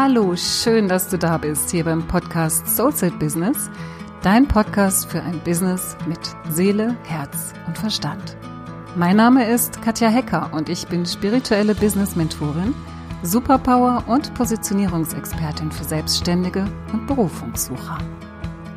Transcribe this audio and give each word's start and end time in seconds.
Hallo, 0.00 0.36
schön, 0.36 0.86
dass 0.86 1.08
du 1.08 1.18
da 1.18 1.38
bist 1.38 1.72
hier 1.72 1.82
beim 1.82 2.06
Podcast 2.06 2.68
Soulset 2.68 3.18
Business, 3.18 3.68
dein 4.22 4.46
Podcast 4.46 5.10
für 5.10 5.20
ein 5.20 5.40
Business 5.40 5.96
mit 6.06 6.20
Seele, 6.48 6.96
Herz 7.02 7.52
und 7.66 7.76
Verstand. 7.76 8.36
Mein 8.94 9.16
Name 9.16 9.50
ist 9.50 9.82
Katja 9.82 10.08
Hecker 10.08 10.50
und 10.52 10.68
ich 10.68 10.86
bin 10.86 11.04
spirituelle 11.04 11.74
Business 11.74 12.14
Mentorin, 12.14 12.76
Superpower 13.24 14.04
und 14.06 14.32
Positionierungsexpertin 14.34 15.72
für 15.72 15.82
Selbstständige 15.82 16.64
und 16.92 17.08
Berufungssucher. 17.08 17.98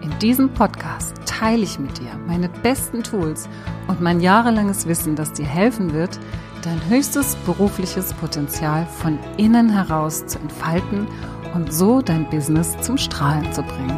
In 0.01 0.17
diesem 0.17 0.51
Podcast 0.51 1.13
teile 1.27 1.61
ich 1.61 1.77
mit 1.77 1.99
dir 1.99 2.17
meine 2.25 2.49
besten 2.49 3.03
Tools 3.03 3.47
und 3.87 4.01
mein 4.01 4.21
jahrelanges 4.21 4.87
Wissen, 4.87 5.15
das 5.15 5.33
dir 5.33 5.45
helfen 5.45 5.93
wird, 5.93 6.19
dein 6.61 6.87
höchstes 6.89 7.35
berufliches 7.45 8.13
Potenzial 8.13 8.85
von 8.85 9.17
innen 9.37 9.69
heraus 9.69 10.25
zu 10.27 10.37
entfalten 10.39 11.07
und 11.53 11.73
so 11.73 12.01
dein 12.01 12.29
Business 12.29 12.79
zum 12.81 12.97
Strahlen 12.97 13.51
zu 13.51 13.63
bringen. 13.63 13.97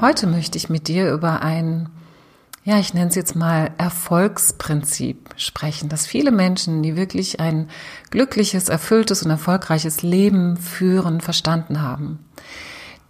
Heute 0.00 0.26
möchte 0.26 0.58
ich 0.58 0.68
mit 0.68 0.88
dir 0.88 1.12
über 1.12 1.42
ein, 1.42 1.88
ja, 2.64 2.80
ich 2.80 2.92
nenne 2.92 3.08
es 3.08 3.14
jetzt 3.14 3.36
mal 3.36 3.70
Erfolgsprinzip 3.78 5.30
sprechen, 5.36 5.88
dass 5.88 6.06
viele 6.06 6.32
Menschen, 6.32 6.82
die 6.82 6.96
wirklich 6.96 7.38
ein 7.38 7.68
glückliches, 8.10 8.68
erfülltes 8.68 9.22
und 9.22 9.30
erfolgreiches 9.30 10.02
Leben 10.02 10.56
führen, 10.56 11.20
verstanden 11.20 11.80
haben. 11.82 12.18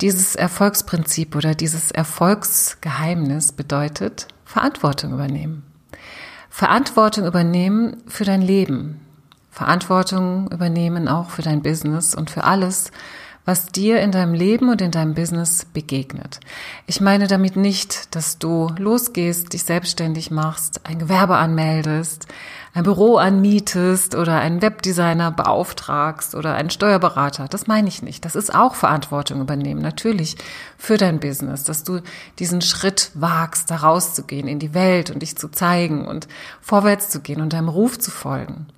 Dieses 0.03 0.35
Erfolgsprinzip 0.35 1.37
oder 1.37 1.55
dieses 1.55 1.93
Erfolgsgeheimnis 1.93 3.53
bedeutet 3.53 4.27
Verantwortung 4.45 5.13
übernehmen. 5.13 5.63
Verantwortung 6.51 7.25
übernehmen 7.25 8.03
für 8.09 8.25
dein 8.25 8.43
Leben. 8.43 9.01
Verantwortung 9.53 10.51
übernehmen 10.51 11.07
auch 11.07 11.31
für 11.31 11.43
dein 11.43 11.63
Business 11.63 12.17
und 12.17 12.31
für 12.31 12.43
alles, 12.43 12.91
was 13.45 13.67
dir 13.67 14.01
in 14.01 14.13
deinem 14.13 14.35
Leben 14.35 14.69
und 14.69 14.81
in 14.81 14.93
deinem 14.93 15.15
Business 15.15 15.65
begegnet. 15.65 16.39
Ich 16.87 17.01
meine 17.01 17.27
damit 17.27 17.57
nicht, 17.57 18.15
dass 18.15 18.39
du 18.39 18.69
losgehst, 18.79 19.53
dich 19.53 19.65
selbstständig 19.65 20.31
machst, 20.31 20.81
ein 20.85 21.01
Gewerbe 21.01 21.37
anmeldest, 21.37 22.27
ein 22.75 22.85
Büro 22.85 23.17
anmietest 23.17 24.15
oder 24.15 24.39
einen 24.39 24.63
Webdesigner 24.63 25.31
beauftragst 25.31 26.35
oder 26.35 26.55
einen 26.55 26.71
Steuerberater. 26.71 27.49
Das 27.49 27.67
meine 27.67 27.89
ich 27.89 28.03
nicht. 28.03 28.25
Das 28.25 28.35
ist 28.35 28.55
auch 28.55 28.75
Verantwortung 28.75 29.41
übernehmen, 29.41 29.83
natürlich 29.83 30.37
für 30.79 30.97
dein 30.97 31.21
Business, 31.21 31.65
dass 31.65 31.85
du 31.85 32.01
diesen 32.39 32.63
Schritt 32.63 33.11
wagst, 33.15 33.71
da 33.71 33.77
rauszugehen 33.77 34.49
in 34.49 34.59
die 34.59 34.73
Welt 34.73 35.11
und 35.11 35.21
dich 35.21 35.37
zu 35.37 35.49
zeigen 35.49 36.07
und 36.07 36.29
vorwärts 36.61 37.11
zu 37.11 37.21
gehen 37.21 37.41
und 37.41 37.53
deinem 37.53 37.69
Ruf 37.69 37.99
zu 37.99 38.11
folgen. 38.11 38.69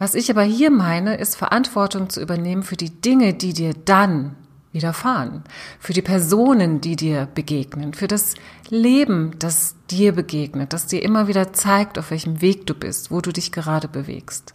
Was 0.00 0.14
ich 0.14 0.30
aber 0.30 0.42
hier 0.42 0.70
meine, 0.70 1.16
ist 1.16 1.36
Verantwortung 1.36 2.08
zu 2.08 2.22
übernehmen 2.22 2.62
für 2.62 2.78
die 2.78 2.88
Dinge, 2.88 3.34
die 3.34 3.52
dir 3.52 3.74
dann 3.74 4.34
widerfahren, 4.72 5.44
für 5.78 5.92
die 5.92 6.00
Personen, 6.00 6.80
die 6.80 6.96
dir 6.96 7.28
begegnen, 7.34 7.92
für 7.92 8.08
das 8.08 8.34
Leben, 8.70 9.32
das 9.38 9.74
dir 9.90 10.12
begegnet, 10.12 10.72
das 10.72 10.86
dir 10.86 11.02
immer 11.02 11.28
wieder 11.28 11.52
zeigt, 11.52 11.98
auf 11.98 12.12
welchem 12.12 12.40
Weg 12.40 12.66
du 12.66 12.72
bist, 12.72 13.10
wo 13.10 13.20
du 13.20 13.30
dich 13.30 13.52
gerade 13.52 13.88
bewegst. 13.88 14.54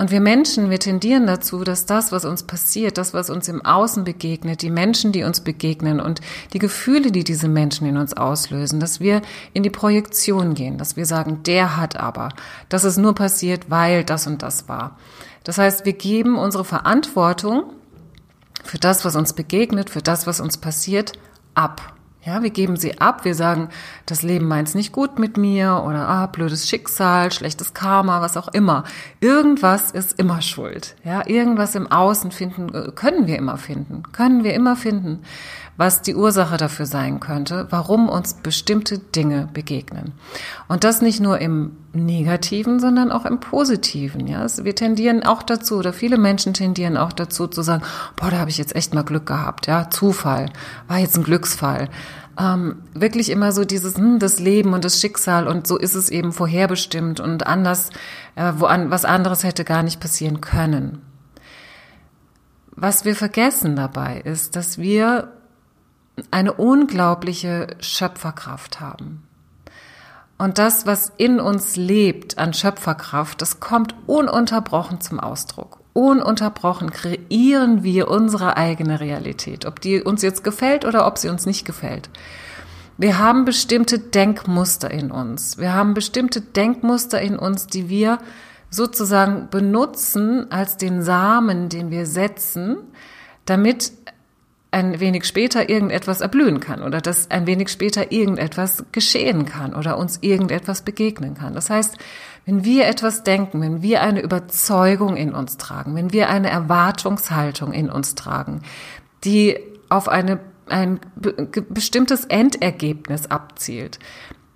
Und 0.00 0.10
wir 0.10 0.22
Menschen, 0.22 0.70
wir 0.70 0.78
tendieren 0.78 1.26
dazu, 1.26 1.62
dass 1.62 1.84
das, 1.84 2.10
was 2.10 2.24
uns 2.24 2.44
passiert, 2.44 2.96
das, 2.96 3.12
was 3.12 3.28
uns 3.28 3.48
im 3.48 3.62
Außen 3.62 4.02
begegnet, 4.02 4.62
die 4.62 4.70
Menschen, 4.70 5.12
die 5.12 5.24
uns 5.24 5.42
begegnen 5.42 6.00
und 6.00 6.22
die 6.54 6.58
Gefühle, 6.58 7.12
die 7.12 7.22
diese 7.22 7.48
Menschen 7.48 7.86
in 7.86 7.98
uns 7.98 8.14
auslösen, 8.14 8.80
dass 8.80 9.00
wir 9.00 9.20
in 9.52 9.62
die 9.62 9.68
Projektion 9.68 10.54
gehen, 10.54 10.78
dass 10.78 10.96
wir 10.96 11.04
sagen, 11.04 11.42
der 11.42 11.76
hat 11.76 11.98
aber, 11.98 12.30
das 12.70 12.84
ist 12.84 12.96
nur 12.96 13.14
passiert, 13.14 13.68
weil 13.68 14.02
das 14.02 14.26
und 14.26 14.40
das 14.40 14.70
war. 14.70 14.96
Das 15.44 15.58
heißt, 15.58 15.84
wir 15.84 15.92
geben 15.92 16.38
unsere 16.38 16.64
Verantwortung 16.64 17.64
für 18.64 18.78
das, 18.78 19.04
was 19.04 19.16
uns 19.16 19.34
begegnet, 19.34 19.90
für 19.90 20.00
das, 20.00 20.26
was 20.26 20.40
uns 20.40 20.56
passiert, 20.56 21.12
ab. 21.52 21.92
Ja, 22.22 22.42
wir 22.42 22.50
geben 22.50 22.76
sie 22.76 23.00
ab, 23.00 23.24
wir 23.24 23.34
sagen, 23.34 23.70
das 24.04 24.22
Leben 24.22 24.46
meint's 24.46 24.74
nicht 24.74 24.92
gut 24.92 25.18
mit 25.18 25.38
mir 25.38 25.82
oder 25.86 26.06
ah, 26.06 26.26
blödes 26.26 26.68
Schicksal, 26.68 27.32
schlechtes 27.32 27.72
Karma, 27.72 28.20
was 28.20 28.36
auch 28.36 28.48
immer. 28.48 28.84
Irgendwas 29.20 29.90
ist 29.90 30.18
immer 30.18 30.42
schuld. 30.42 30.96
Ja, 31.02 31.26
irgendwas 31.26 31.74
im 31.74 31.90
Außen 31.90 32.30
finden, 32.30 32.74
äh, 32.74 32.92
können 32.94 33.26
wir 33.26 33.38
immer 33.38 33.56
finden, 33.56 34.02
können 34.12 34.44
wir 34.44 34.52
immer 34.52 34.76
finden, 34.76 35.22
was 35.80 36.02
die 36.02 36.14
Ursache 36.14 36.58
dafür 36.58 36.84
sein 36.84 37.20
könnte, 37.20 37.66
warum 37.70 38.10
uns 38.10 38.34
bestimmte 38.34 38.98
Dinge 38.98 39.48
begegnen. 39.54 40.12
Und 40.68 40.84
das 40.84 41.00
nicht 41.00 41.20
nur 41.20 41.38
im 41.38 41.72
Negativen, 41.94 42.80
sondern 42.80 43.10
auch 43.10 43.24
im 43.24 43.40
Positiven. 43.40 44.26
Ja, 44.26 44.44
wir 44.62 44.74
tendieren 44.74 45.24
auch 45.24 45.42
dazu, 45.42 45.78
oder 45.78 45.94
viele 45.94 46.18
Menschen 46.18 46.52
tendieren 46.52 46.98
auch 46.98 47.14
dazu 47.14 47.46
zu 47.46 47.62
sagen, 47.62 47.82
boah, 48.14 48.30
da 48.30 48.36
habe 48.36 48.50
ich 48.50 48.58
jetzt 48.58 48.76
echt 48.76 48.92
mal 48.92 49.04
Glück 49.04 49.24
gehabt. 49.24 49.68
Ja, 49.68 49.88
Zufall, 49.88 50.50
war 50.86 50.98
jetzt 50.98 51.16
ein 51.16 51.24
Glücksfall. 51.24 51.88
Ähm, 52.38 52.82
wirklich 52.92 53.30
immer 53.30 53.52
so 53.52 53.64
dieses, 53.64 53.96
hm, 53.96 54.18
das 54.18 54.38
Leben 54.38 54.74
und 54.74 54.84
das 54.84 55.00
Schicksal 55.00 55.48
und 55.48 55.66
so 55.66 55.78
ist 55.78 55.94
es 55.94 56.10
eben 56.10 56.32
vorherbestimmt 56.32 57.20
und 57.20 57.46
anders, 57.46 57.88
äh, 58.34 58.52
wo 58.58 58.66
an, 58.66 58.90
was 58.90 59.06
anderes 59.06 59.44
hätte 59.44 59.64
gar 59.64 59.82
nicht 59.82 59.98
passieren 59.98 60.42
können. 60.42 61.00
Was 62.76 63.06
wir 63.06 63.16
vergessen 63.16 63.76
dabei 63.76 64.20
ist, 64.20 64.56
dass 64.56 64.76
wir 64.76 65.39
eine 66.30 66.52
unglaubliche 66.52 67.68
Schöpferkraft 67.80 68.80
haben. 68.80 69.22
Und 70.38 70.56
das, 70.56 70.86
was 70.86 71.12
in 71.18 71.38
uns 71.38 71.76
lebt 71.76 72.38
an 72.38 72.54
Schöpferkraft, 72.54 73.42
das 73.42 73.60
kommt 73.60 73.94
ununterbrochen 74.06 75.00
zum 75.00 75.20
Ausdruck. 75.20 75.80
Ununterbrochen 75.92 76.90
kreieren 76.90 77.82
wir 77.82 78.08
unsere 78.08 78.56
eigene 78.56 79.00
Realität, 79.00 79.66
ob 79.66 79.80
die 79.80 80.02
uns 80.02 80.22
jetzt 80.22 80.42
gefällt 80.42 80.86
oder 80.86 81.06
ob 81.06 81.18
sie 81.18 81.28
uns 81.28 81.44
nicht 81.44 81.66
gefällt. 81.66 82.08
Wir 82.96 83.18
haben 83.18 83.44
bestimmte 83.44 83.98
Denkmuster 83.98 84.90
in 84.90 85.10
uns. 85.10 85.58
Wir 85.58 85.74
haben 85.74 85.94
bestimmte 85.94 86.40
Denkmuster 86.40 87.20
in 87.20 87.38
uns, 87.38 87.66
die 87.66 87.88
wir 87.88 88.18
sozusagen 88.70 89.48
benutzen 89.50 90.50
als 90.50 90.76
den 90.76 91.02
Samen, 91.02 91.68
den 91.68 91.90
wir 91.90 92.06
setzen, 92.06 92.78
damit 93.44 93.92
ein 94.72 95.00
wenig 95.00 95.24
später 95.24 95.68
irgendetwas 95.68 96.20
erblühen 96.20 96.60
kann 96.60 96.82
oder 96.82 97.00
dass 97.00 97.30
ein 97.30 97.46
wenig 97.46 97.70
später 97.70 98.12
irgendetwas 98.12 98.84
geschehen 98.92 99.44
kann 99.44 99.74
oder 99.74 99.98
uns 99.98 100.18
irgendetwas 100.20 100.82
begegnen 100.82 101.34
kann. 101.34 101.54
Das 101.54 101.70
heißt, 101.70 101.96
wenn 102.46 102.64
wir 102.64 102.86
etwas 102.86 103.24
denken, 103.24 103.60
wenn 103.60 103.82
wir 103.82 104.02
eine 104.02 104.20
Überzeugung 104.20 105.16
in 105.16 105.34
uns 105.34 105.56
tragen, 105.56 105.94
wenn 105.96 106.12
wir 106.12 106.28
eine 106.28 106.50
Erwartungshaltung 106.50 107.72
in 107.72 107.90
uns 107.90 108.14
tragen, 108.14 108.62
die 109.24 109.58
auf 109.88 110.08
eine, 110.08 110.38
ein 110.66 111.00
bestimmtes 111.68 112.24
Endergebnis 112.26 113.26
abzielt, 113.26 113.98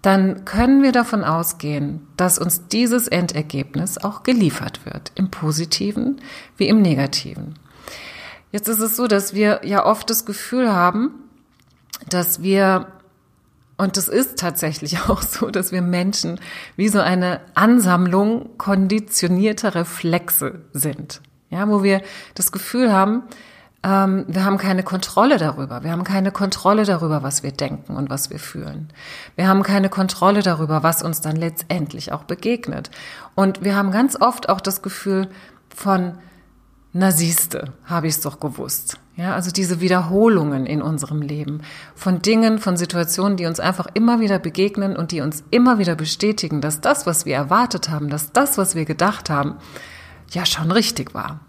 dann 0.00 0.44
können 0.44 0.82
wir 0.82 0.92
davon 0.92 1.24
ausgehen, 1.24 2.06
dass 2.16 2.38
uns 2.38 2.69
dieses 2.69 3.08
Endergebnis 3.08 3.98
auch 3.98 4.22
geliefert 4.22 4.84
wird, 4.84 5.12
im 5.14 5.30
positiven 5.30 6.20
wie 6.56 6.69
im 6.69 6.82
negativen. 6.82 7.54
Jetzt 8.54 8.69
ist 8.69 8.78
es 8.78 8.94
so, 8.94 9.09
dass 9.09 9.34
wir 9.34 9.62
ja 9.65 9.84
oft 9.84 10.09
das 10.09 10.25
Gefühl 10.26 10.72
haben, 10.72 11.10
dass 12.09 12.41
wir, 12.41 12.87
und 13.78 13.97
es 13.97 14.06
ist 14.06 14.38
tatsächlich 14.38 15.00
auch 15.09 15.22
so, 15.22 15.50
dass 15.50 15.72
wir 15.72 15.82
Menschen 15.82 16.38
wie 16.76 16.87
so 16.87 17.00
eine 17.00 17.41
Ansammlung 17.54 18.56
konditionierter 18.56 19.75
Reflexe 19.75 20.60
sind. 20.72 21.20
Ja, 21.50 21.69
wo 21.69 21.82
wir 21.82 22.00
das 22.37 22.53
Gefühl 22.53 22.92
haben, 22.92 23.25
ähm, 23.82 24.25
wir 24.28 24.44
haben 24.44 24.59
keine 24.59 24.84
Kontrolle 24.84 25.38
darüber. 25.38 25.82
Wir 25.82 25.91
haben 25.91 26.04
keine 26.04 26.31
Kontrolle 26.31 26.84
darüber, 26.84 27.25
was 27.25 27.42
wir 27.42 27.50
denken 27.50 27.97
und 27.97 28.09
was 28.09 28.31
wir 28.31 28.38
fühlen. 28.38 28.92
Wir 29.34 29.48
haben 29.48 29.65
keine 29.65 29.89
Kontrolle 29.89 30.45
darüber, 30.45 30.84
was 30.84 31.03
uns 31.03 31.21
dann 31.21 31.34
letztendlich 31.34 32.12
auch 32.12 32.22
begegnet. 32.22 32.92
Und 33.34 33.65
wir 33.65 33.74
haben 33.74 33.91
ganz 33.91 34.15
oft 34.21 34.48
auch 34.48 34.60
das 34.60 34.80
Gefühl 34.80 35.28
von, 35.74 36.18
na 36.96 37.10
siehste, 37.10 37.72
habe 37.84 38.06
ich 38.06 38.14
es 38.14 38.20
doch 38.20 38.38
gewusst. 38.38 38.98
Ja, 39.16 39.34
also 39.34 39.50
diese 39.50 39.80
Wiederholungen 39.80 40.64
in 40.64 40.80
unserem 40.80 41.22
Leben 41.22 41.62
von 41.96 42.22
Dingen, 42.22 42.58
von 42.58 42.76
Situationen, 42.76 43.36
die 43.36 43.46
uns 43.46 43.58
einfach 43.58 43.88
immer 43.94 44.20
wieder 44.20 44.38
begegnen 44.38 44.96
und 44.96 45.10
die 45.10 45.20
uns 45.20 45.42
immer 45.50 45.78
wieder 45.78 45.96
bestätigen, 45.96 46.60
dass 46.60 46.80
das, 46.80 47.04
was 47.04 47.26
wir 47.26 47.34
erwartet 47.34 47.91
haben, 47.91 48.10
dass 48.10 48.32
das, 48.32 48.58
was 48.58 48.76
wir 48.76 48.84
gedacht 48.84 49.28
haben, 49.28 49.56
ja 50.30 50.46
schon 50.46 50.70
richtig 50.70 51.14
war. 51.14 51.41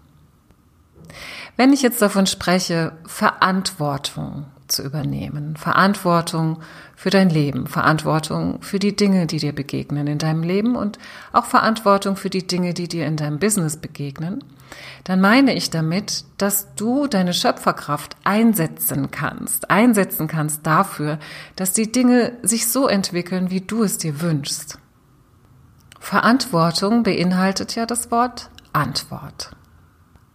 Wenn 1.56 1.72
ich 1.72 1.82
jetzt 1.82 2.02
davon 2.02 2.26
spreche, 2.26 2.92
Verantwortung 3.06 4.46
zu 4.68 4.82
übernehmen, 4.82 5.56
Verantwortung 5.56 6.60
für 6.94 7.10
dein 7.10 7.30
Leben, 7.30 7.66
Verantwortung 7.66 8.60
für 8.62 8.78
die 8.78 8.96
Dinge, 8.96 9.26
die 9.26 9.38
dir 9.38 9.54
begegnen 9.54 10.06
in 10.06 10.18
deinem 10.18 10.42
Leben 10.42 10.76
und 10.76 10.98
auch 11.32 11.44
Verantwortung 11.44 12.16
für 12.16 12.30
die 12.30 12.46
Dinge, 12.46 12.74
die 12.74 12.88
dir 12.88 13.06
in 13.06 13.16
deinem 13.16 13.38
Business 13.38 13.76
begegnen, 13.76 14.42
dann 15.04 15.20
meine 15.20 15.54
ich 15.54 15.70
damit, 15.70 16.24
dass 16.36 16.74
du 16.74 17.06
deine 17.06 17.32
Schöpferkraft 17.32 18.16
einsetzen 18.24 19.10
kannst, 19.10 19.70
einsetzen 19.70 20.26
kannst 20.26 20.66
dafür, 20.66 21.18
dass 21.54 21.72
die 21.72 21.92
Dinge 21.92 22.32
sich 22.42 22.68
so 22.68 22.88
entwickeln, 22.88 23.50
wie 23.50 23.60
du 23.60 23.82
es 23.82 23.98
dir 23.98 24.20
wünschst. 24.20 24.78
Verantwortung 26.00 27.02
beinhaltet 27.02 27.74
ja 27.76 27.86
das 27.86 28.10
Wort 28.10 28.50
Antwort. 28.72 29.50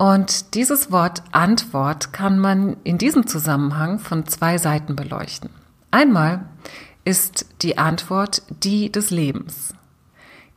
Und 0.01 0.55
dieses 0.55 0.91
Wort 0.91 1.21
Antwort 1.31 2.11
kann 2.11 2.39
man 2.39 2.75
in 2.83 2.97
diesem 2.97 3.27
Zusammenhang 3.27 3.99
von 3.99 4.25
zwei 4.25 4.57
Seiten 4.57 4.95
beleuchten. 4.95 5.51
Einmal 5.91 6.49
ist 7.05 7.45
die 7.61 7.77
Antwort 7.77 8.41
die 8.49 8.91
des 8.91 9.11
Lebens. 9.11 9.75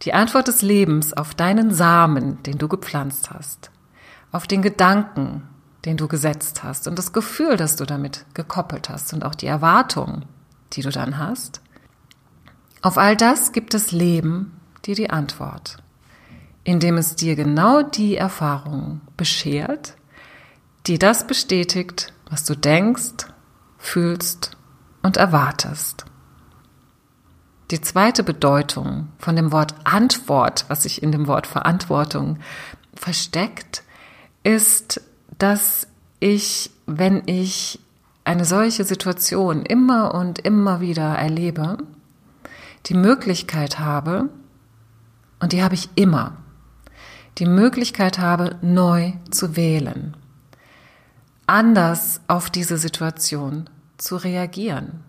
Die 0.01 0.15
Antwort 0.15 0.49
des 0.49 0.63
Lebens 0.63 1.13
auf 1.13 1.35
deinen 1.35 1.75
Samen, 1.75 2.43
den 2.45 2.57
du 2.57 2.69
gepflanzt 2.69 3.33
hast, 3.33 3.71
auf 4.33 4.47
den 4.47 4.63
Gedanken, 4.63 5.43
den 5.85 5.99
du 5.99 6.09
gesetzt 6.09 6.65
hast 6.65 6.89
und 6.89 6.99
das 6.99 7.13
Gefühl, 7.13 7.59
das 7.59 7.77
du 7.77 7.85
damit 7.85 8.25
gekoppelt 8.33 8.89
hast 8.89 9.13
und 9.13 9.27
auch 9.27 9.35
die 9.35 9.47
Erwartung, 9.47 10.23
die 10.73 10.81
du 10.81 10.89
dann 10.89 11.19
hast. 11.19 11.61
Auf 12.81 12.97
all 12.97 13.15
das 13.15 13.53
gibt 13.53 13.75
das 13.75 13.93
Leben 13.93 14.59
dir 14.87 14.95
die 14.95 15.11
Antwort, 15.11 15.84
indem 16.65 16.97
es 16.97 17.15
dir 17.15 17.37
genau 17.37 17.83
die 17.83 18.17
Erfahrung 18.17 19.03
beschert, 19.17 19.95
die 20.87 20.99
das 20.99 21.27
bestätigt, 21.27 22.13
was 22.29 22.45
du 22.45 22.55
denkst, 22.55 23.27
fühlst 23.79 24.57
und 25.03 25.17
erwartest. 25.19 26.07
Die 27.71 27.81
zweite 27.81 28.23
Bedeutung 28.23 29.09
von 29.19 29.37
dem 29.37 29.53
Wort 29.53 29.75
Antwort, 29.85 30.65
was 30.69 30.83
sich 30.83 31.03
in 31.03 31.13
dem 31.13 31.27
Wort 31.27 31.47
Verantwortung 31.47 32.39
versteckt, 32.95 33.83
ist, 34.43 35.01
dass 35.39 35.87
ich, 36.21 36.71
wenn 36.87 37.23
ich 37.27 37.81
eine 38.25 38.45
solche 38.45 38.85
Situation 38.85 39.65
immer 39.65 40.15
und 40.15 40.39
immer 40.39 40.81
wieder 40.81 41.15
erlebe, 41.15 41.79
die 42.87 42.95
Möglichkeit 42.95 43.79
habe, 43.79 44.29
und 45.41 45.53
die 45.53 45.63
habe 45.63 45.75
ich 45.75 45.91
immer, 45.95 46.37
die 47.39 47.47
Möglichkeit 47.47 48.19
habe, 48.19 48.57
neu 48.63 49.13
zu 49.31 49.57
wählen, 49.57 50.17
anders 51.47 52.21
auf 52.29 52.51
diese 52.51 52.79
Situation 52.79 53.69
zu 53.99 54.17
reagieren, 54.17 55.03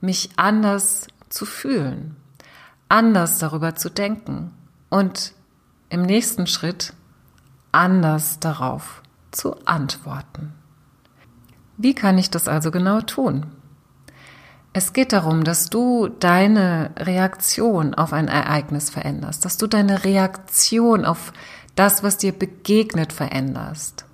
mich 0.00 0.30
anders 0.36 1.08
zu 1.28 1.44
fühlen, 1.46 2.16
anders 2.88 3.38
darüber 3.38 3.74
zu 3.74 3.90
denken 3.90 4.52
und 4.88 5.32
im 5.88 6.02
nächsten 6.02 6.46
Schritt 6.46 6.92
anders 7.72 8.40
darauf 8.40 9.02
zu 9.30 9.56
antworten. 9.66 10.52
Wie 11.76 11.94
kann 11.94 12.18
ich 12.18 12.30
das 12.30 12.48
also 12.48 12.70
genau 12.70 13.00
tun? 13.00 13.46
Es 14.72 14.92
geht 14.92 15.12
darum, 15.12 15.42
dass 15.42 15.68
du 15.68 16.08
deine 16.08 16.92
Reaktion 16.96 17.94
auf 17.94 18.12
ein 18.12 18.28
Ereignis 18.28 18.88
veränderst, 18.88 19.44
dass 19.44 19.56
du 19.56 19.66
deine 19.66 20.04
Reaktion 20.04 21.04
auf 21.04 21.32
das, 21.74 22.04
was 22.04 22.18
dir 22.18 22.32
begegnet, 22.32 23.12
veränderst. 23.12 24.04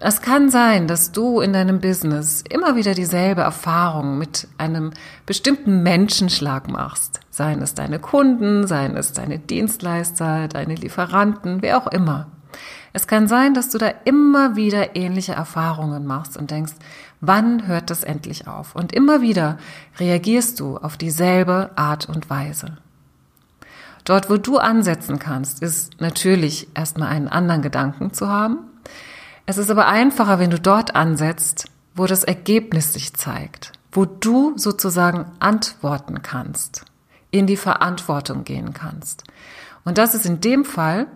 Es 0.00 0.22
kann 0.22 0.48
sein, 0.48 0.86
dass 0.86 1.10
du 1.10 1.40
in 1.40 1.52
deinem 1.52 1.80
Business 1.80 2.44
immer 2.48 2.76
wieder 2.76 2.94
dieselbe 2.94 3.40
Erfahrung 3.40 4.16
mit 4.16 4.46
einem 4.56 4.92
bestimmten 5.26 5.82
Menschenschlag 5.82 6.68
machst. 6.68 7.18
Seien 7.30 7.60
es 7.60 7.74
deine 7.74 7.98
Kunden, 7.98 8.68
seien 8.68 8.96
es 8.96 9.12
deine 9.12 9.40
Dienstleister, 9.40 10.46
deine 10.46 10.76
Lieferanten, 10.76 11.62
wer 11.62 11.78
auch 11.78 11.88
immer. 11.88 12.28
Es 12.92 13.06
kann 13.06 13.28
sein, 13.28 13.54
dass 13.54 13.70
du 13.70 13.78
da 13.78 13.92
immer 14.04 14.56
wieder 14.56 14.96
ähnliche 14.96 15.32
Erfahrungen 15.32 16.06
machst 16.06 16.36
und 16.36 16.50
denkst, 16.50 16.74
wann 17.20 17.66
hört 17.66 17.90
das 17.90 18.02
endlich 18.02 18.46
auf? 18.46 18.74
Und 18.74 18.92
immer 18.92 19.20
wieder 19.20 19.58
reagierst 19.98 20.60
du 20.60 20.76
auf 20.76 20.96
dieselbe 20.96 21.70
Art 21.76 22.08
und 22.08 22.30
Weise. 22.30 22.78
Dort, 24.04 24.30
wo 24.30 24.36
du 24.38 24.58
ansetzen 24.58 25.18
kannst, 25.18 25.62
ist 25.62 26.00
natürlich 26.00 26.68
erstmal 26.74 27.08
einen 27.08 27.28
anderen 27.28 27.62
Gedanken 27.62 28.12
zu 28.14 28.28
haben, 28.28 28.58
es 29.50 29.56
ist 29.56 29.70
aber 29.70 29.86
einfacher, 29.86 30.38
wenn 30.38 30.50
du 30.50 30.60
dort 30.60 30.94
ansetzt, 30.94 31.70
wo 31.94 32.04
das 32.04 32.22
Ergebnis 32.22 32.92
sich 32.92 33.14
zeigt, 33.14 33.72
wo 33.92 34.04
du 34.04 34.52
sozusagen 34.58 35.24
antworten 35.40 36.20
kannst, 36.20 36.84
in 37.30 37.46
die 37.46 37.56
Verantwortung 37.56 38.44
gehen 38.44 38.74
kannst. 38.74 39.24
Und 39.86 39.96
das 39.96 40.14
ist 40.14 40.26
in 40.26 40.42
dem 40.42 40.66
Fall 40.66 41.06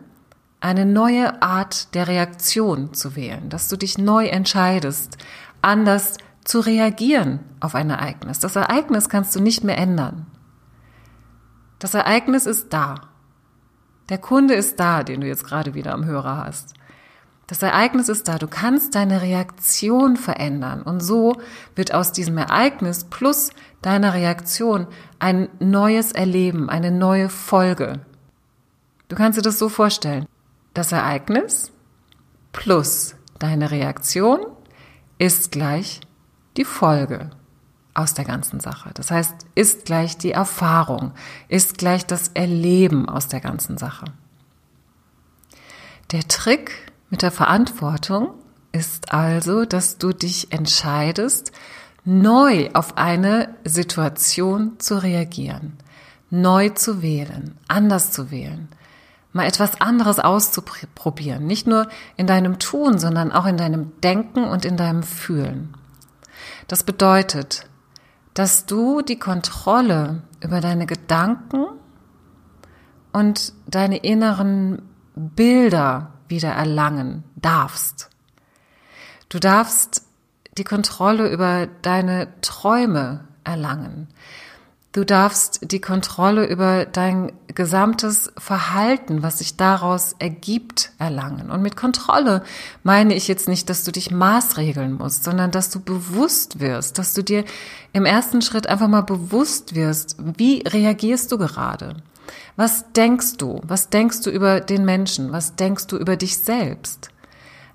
eine 0.63 0.87
neue 0.87 1.43
Art 1.43 1.95
der 1.95 2.07
Reaktion 2.07 2.95
zu 2.95 3.17
wählen, 3.17 3.49
dass 3.49 3.69
du 3.69 3.77
dich 3.77 3.99
neu 3.99 4.27
entscheidest, 4.27 5.19
anders 5.61 6.19
zu 6.45 6.61
reagieren 6.61 7.41
auf 7.61 7.75
ein 7.75 7.91
Ereignis. 7.91 8.39
Das 8.39 8.57
Ereignis 8.57 9.09
kannst 9.09 9.35
du 9.35 9.41
nicht 9.41 9.65
mehr 9.65 9.77
ändern. 9.77 10.27
Das 11.79 11.95
Ereignis 11.95 12.47
ist 12.47 12.73
da. 12.73 13.09
Der 14.09 14.19
Kunde 14.19 14.55
ist 14.55 14.79
da, 14.79 15.03
den 15.03 15.21
du 15.21 15.27
jetzt 15.27 15.45
gerade 15.45 15.75
wieder 15.75 15.93
am 15.93 16.05
Hörer 16.05 16.45
hast. 16.45 16.75
Das 17.49 17.63
Ereignis 17.63 18.09
ist 18.09 18.29
da. 18.29 18.39
Du 18.39 18.47
kannst 18.47 18.95
deine 18.95 19.21
Reaktion 19.21 20.17
verändern. 20.17 20.83
Und 20.83 21.01
so 21.01 21.41
wird 21.75 21.93
aus 21.93 22.13
diesem 22.13 22.39
Ereignis 22.39 23.05
plus 23.05 23.51
deiner 23.83 24.15
Reaktion 24.15 24.87
ein 25.19 25.49
neues 25.59 26.13
Erleben, 26.13 26.71
eine 26.71 26.93
neue 26.93 27.29
Folge. 27.29 28.01
Du 29.09 29.17
kannst 29.17 29.39
dir 29.39 29.43
das 29.43 29.59
so 29.59 29.69
vorstellen. 29.69 30.27
Das 30.75 30.93
Ereignis 30.93 31.71
plus 32.53 33.15
deine 33.39 33.71
Reaktion 33.71 34.47
ist 35.19 35.53
gleich 35.53 36.01
die 36.57 36.65
Folge 36.65 37.31
aus 37.95 38.15
der 38.15 38.25
ganzen 38.25 38.61
Sache. 38.61 38.91
Das 38.95 39.11
heißt, 39.11 39.35
ist 39.55 39.85
gleich 39.85 40.17
die 40.17 40.33
Erfahrung, 40.33 41.13
ist 41.49 41.77
gleich 41.77 42.07
das 42.07 42.29
Erleben 42.29 43.09
aus 43.09 43.29
der 43.29 43.41
ganzen 43.41 43.77
Sache. 43.77 44.07
Der 46.11 46.27
Trick 46.29 46.93
mit 47.11 47.23
der 47.23 47.31
Verantwortung 47.31 48.35
ist 48.73 49.13
also, 49.13 49.67
dass 49.67 49.99
du 49.99 50.13
dich 50.13 50.53
entscheidest, 50.53 51.53
neu 52.05 52.71
auf 52.73 52.97
eine 52.97 53.55
Situation 53.65 54.79
zu 54.79 55.03
reagieren, 55.03 55.77
neu 56.31 56.71
zu 56.71 57.03
wählen, 57.03 57.59
anders 57.69 58.11
zu 58.11 58.31
wählen, 58.31 58.69
mal 59.33 59.47
etwas 59.47 59.81
anderes 59.81 60.19
auszuprobieren, 60.19 61.47
nicht 61.47 61.67
nur 61.67 61.89
in 62.17 62.27
deinem 62.27 62.59
Tun, 62.59 62.99
sondern 62.99 63.33
auch 63.33 63.47
in 63.47 63.57
deinem 63.57 63.93
Denken 64.01 64.45
und 64.45 64.65
in 64.65 64.77
deinem 64.77 65.03
Fühlen. 65.03 65.75
Das 66.69 66.85
bedeutet, 66.85 67.67
dass 68.35 68.67
du 68.67 69.03
die 69.03 69.19
Kontrolle 69.19 70.23
über 70.43 70.61
deine 70.61 70.87
Gedanken 70.87 71.67
und 73.13 73.53
deine 73.67 73.99
inneren 73.99 74.83
Bilder 75.15 76.13
wieder 76.29 76.51
erlangen 76.51 77.25
darfst. 77.37 78.09
Du 79.29 79.39
darfst 79.39 80.07
die 80.59 80.65
Kontrolle 80.65 81.29
über 81.29 81.67
deine 81.67 82.29
Träume 82.41 83.29
erlangen. 83.45 84.09
Du 84.93 85.07
darfst 85.07 85.73
die 85.73 85.81
Kontrolle 85.81 86.47
über 86.47 86.85
dein 86.85 87.33
gesamtes 87.49 88.31
Verhalten, 88.37 89.23
was 89.23 89.39
sich 89.39 89.57
daraus 89.57 90.15
ergibt, 90.19 90.93
erlangen. 90.99 91.51
Und 91.51 91.63
mit 91.63 91.77
Kontrolle 91.77 92.45
meine 92.83 93.15
ich 93.15 93.27
jetzt 93.27 93.49
nicht, 93.49 93.71
dass 93.71 93.85
du 93.85 93.91
dich 93.91 94.11
maßregeln 94.11 94.93
musst, 94.93 95.25
sondern 95.25 95.51
dass 95.51 95.71
du 95.71 95.81
bewusst 95.81 96.61
wirst, 96.61 96.99
dass 96.99 97.15
du 97.15 97.25
dir 97.25 97.47
im 97.95 98.05
ersten 98.05 98.43
Schritt 98.43 98.67
einfach 98.67 98.89
mal 98.89 99.01
bewusst 99.01 99.75
wirst, 99.75 100.17
wie 100.19 100.63
reagierst 100.69 101.33
du 101.33 101.39
gerade? 101.39 101.97
Was 102.57 102.93
denkst 102.93 103.39
du? 103.39 103.63
Was 103.65 103.89
denkst 103.89 104.21
du 104.21 104.31
über 104.31 104.61
den 104.61 104.85
Menschen? 104.85 105.33
Was 105.33 105.57
denkst 105.57 105.87
du 105.87 105.97
über 105.97 106.17
dich 106.17 106.37
selbst? 106.37 107.09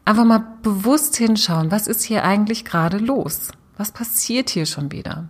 Einfach 0.05 0.23
mal 0.23 0.45
bewusst 0.61 1.15
hinschauen, 1.15 1.71
was 1.71 1.87
ist 1.87 2.03
hier 2.03 2.23
eigentlich 2.23 2.63
gerade 2.63 2.99
los? 2.99 3.49
Was 3.75 3.91
passiert 3.91 4.51
hier 4.51 4.67
schon 4.67 4.91
wieder? 4.91 5.29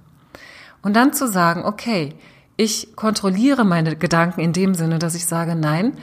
Und 0.87 0.93
dann 0.93 1.11
zu 1.11 1.27
sagen, 1.27 1.65
okay, 1.65 2.13
ich 2.55 2.95
kontrolliere 2.95 3.65
meine 3.65 3.97
Gedanken 3.97 4.39
in 4.39 4.53
dem 4.53 4.73
Sinne, 4.73 4.99
dass 4.99 5.15
ich 5.15 5.25
sage, 5.25 5.53
nein, 5.53 5.97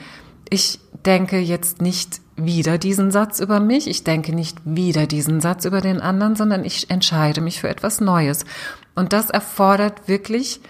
ich 0.47 0.79
denke 1.03 1.39
jetzt 1.39 1.81
nicht 1.81 2.21
wieder 2.35 2.77
diesen 2.77 3.09
Satz 3.09 3.39
über 3.39 3.59
mich, 3.59 3.87
ich 3.87 4.03
denke 4.03 4.31
nicht 4.31 4.59
wieder 4.63 5.07
diesen 5.07 5.41
Satz 5.41 5.65
über 5.65 5.81
den 5.81 6.01
anderen, 6.01 6.35
sondern 6.35 6.63
ich 6.63 6.91
entscheide 6.91 7.41
mich 7.41 7.61
für 7.61 7.67
etwas 7.67 7.99
Neues. 7.99 8.45
Und 8.93 9.11
das 9.11 9.31
erfordert 9.31 10.07
wirklich 10.07 10.61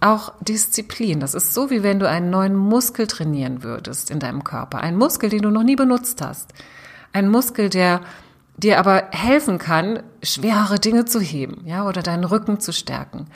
auch 0.00 0.32
Disziplin. 0.40 1.20
Das 1.20 1.34
ist 1.34 1.52
so, 1.52 1.68
wie 1.68 1.82
wenn 1.82 1.98
du 1.98 2.08
einen 2.08 2.30
neuen 2.30 2.56
Muskel 2.56 3.06
trainieren 3.06 3.62
würdest 3.62 4.10
in 4.10 4.18
deinem 4.18 4.44
Körper. 4.44 4.80
Ein 4.80 4.96
Muskel, 4.96 5.28
den 5.28 5.42
du 5.42 5.50
noch 5.50 5.62
nie 5.62 5.76
benutzt 5.76 6.22
hast. 6.22 6.54
Ein 7.12 7.28
Muskel, 7.28 7.68
der 7.68 8.00
dir 8.58 8.78
aber 8.78 9.04
helfen 9.12 9.58
kann, 9.58 10.02
schwerere 10.22 10.78
Dinge 10.78 11.04
zu 11.04 11.20
heben, 11.20 11.62
ja, 11.64 11.86
oder 11.86 12.02
deinen 12.02 12.24
Rücken 12.24 12.60
zu 12.60 12.72
stärken. 12.72 13.26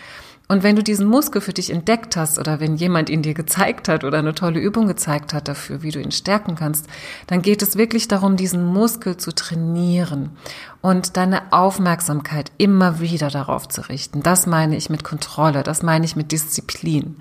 Und 0.49 0.63
wenn 0.63 0.77
du 0.77 0.83
diesen 0.83 1.07
Muskel 1.07 1.41
für 1.41 1.55
dich 1.55 1.71
entdeckt 1.71 2.15
hast 2.15 2.39
oder 2.39 2.61
wenn 2.61 2.77
jemand 2.77 3.09
ihn 3.09 3.23
dir 3.23 3.33
gezeigt 3.33 3.89
hat 3.89 4.05
oder 4.05 4.19
eine 4.19 4.35
tolle 4.35 4.61
Übung 4.61 4.87
gezeigt 4.87 5.33
hat 5.33 5.49
dafür, 5.49 5.83
wie 5.83 5.93
du 5.93 5.99
ihn 5.99 6.11
stärken 6.11 6.57
kannst, 6.57 6.89
dann 7.27 7.41
geht 7.41 7.63
es 7.63 7.79
wirklich 7.79 8.07
darum, 8.07 8.37
diesen 8.37 8.67
Muskel 8.67 9.17
zu 9.17 9.33
trainieren 9.35 10.37
und 10.83 11.17
deine 11.17 11.53
Aufmerksamkeit 11.53 12.53
immer 12.59 13.01
wieder 13.01 13.29
darauf 13.31 13.67
zu 13.67 13.89
richten. 13.89 14.23
Das 14.23 14.47
meine 14.47 14.77
ich 14.77 14.91
mit 14.91 15.05
Kontrolle, 15.05 15.63
das 15.63 15.83
meine 15.83 16.05
ich 16.05 16.17
mit 16.17 16.33
Disziplin. 16.33 17.17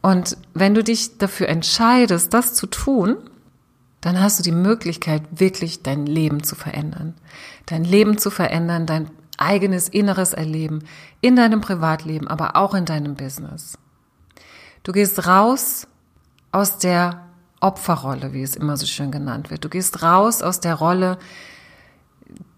Und 0.00 0.38
wenn 0.54 0.74
du 0.74 0.82
dich 0.82 1.18
dafür 1.18 1.48
entscheidest, 1.48 2.32
das 2.32 2.54
zu 2.54 2.66
tun, 2.66 3.16
dann 4.00 4.20
hast 4.20 4.38
du 4.38 4.42
die 4.42 4.52
Möglichkeit, 4.52 5.22
wirklich 5.30 5.82
dein 5.82 6.06
Leben 6.06 6.42
zu 6.42 6.54
verändern. 6.54 7.14
Dein 7.66 7.84
Leben 7.84 8.18
zu 8.18 8.30
verändern, 8.30 8.86
dein 8.86 9.10
eigenes 9.38 9.88
inneres 9.88 10.32
Erleben 10.32 10.84
in 11.20 11.36
deinem 11.36 11.60
Privatleben, 11.60 12.28
aber 12.28 12.56
auch 12.56 12.74
in 12.74 12.84
deinem 12.84 13.14
Business. 13.14 13.78
Du 14.82 14.92
gehst 14.92 15.26
raus 15.26 15.86
aus 16.52 16.78
der 16.78 17.24
Opferrolle, 17.60 18.32
wie 18.32 18.42
es 18.42 18.56
immer 18.56 18.76
so 18.76 18.86
schön 18.86 19.10
genannt 19.10 19.50
wird. 19.50 19.64
Du 19.64 19.68
gehst 19.68 20.02
raus 20.02 20.42
aus 20.42 20.60
der 20.60 20.74
Rolle 20.74 21.18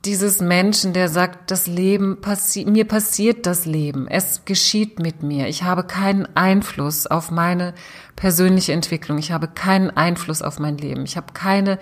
dieses 0.05 0.41
Menschen, 0.41 0.93
der 0.95 1.09
sagt, 1.09 1.51
das 1.51 1.67
Leben 1.67 2.21
passiert, 2.21 2.69
mir 2.69 2.87
passiert 2.87 3.45
das 3.45 3.67
Leben, 3.67 4.09
es 4.09 4.45
geschieht 4.47 4.99
mit 4.99 5.23
mir. 5.23 5.49
Ich 5.49 5.63
habe 5.63 5.85
keinen 5.85 6.27
Einfluss 6.37 7.07
auf 7.07 7.31
meine 7.31 7.75
persönliche 8.17 8.73
Entwicklung. 8.73 9.19
Ich 9.19 9.33
habe 9.33 9.49
keinen 9.49 9.91
Einfluss 9.91 10.41
auf 10.41 10.59
mein 10.59 10.79
Leben. 10.79 11.05
Ich 11.05 11.17
habe 11.17 11.33
keine, 11.35 11.79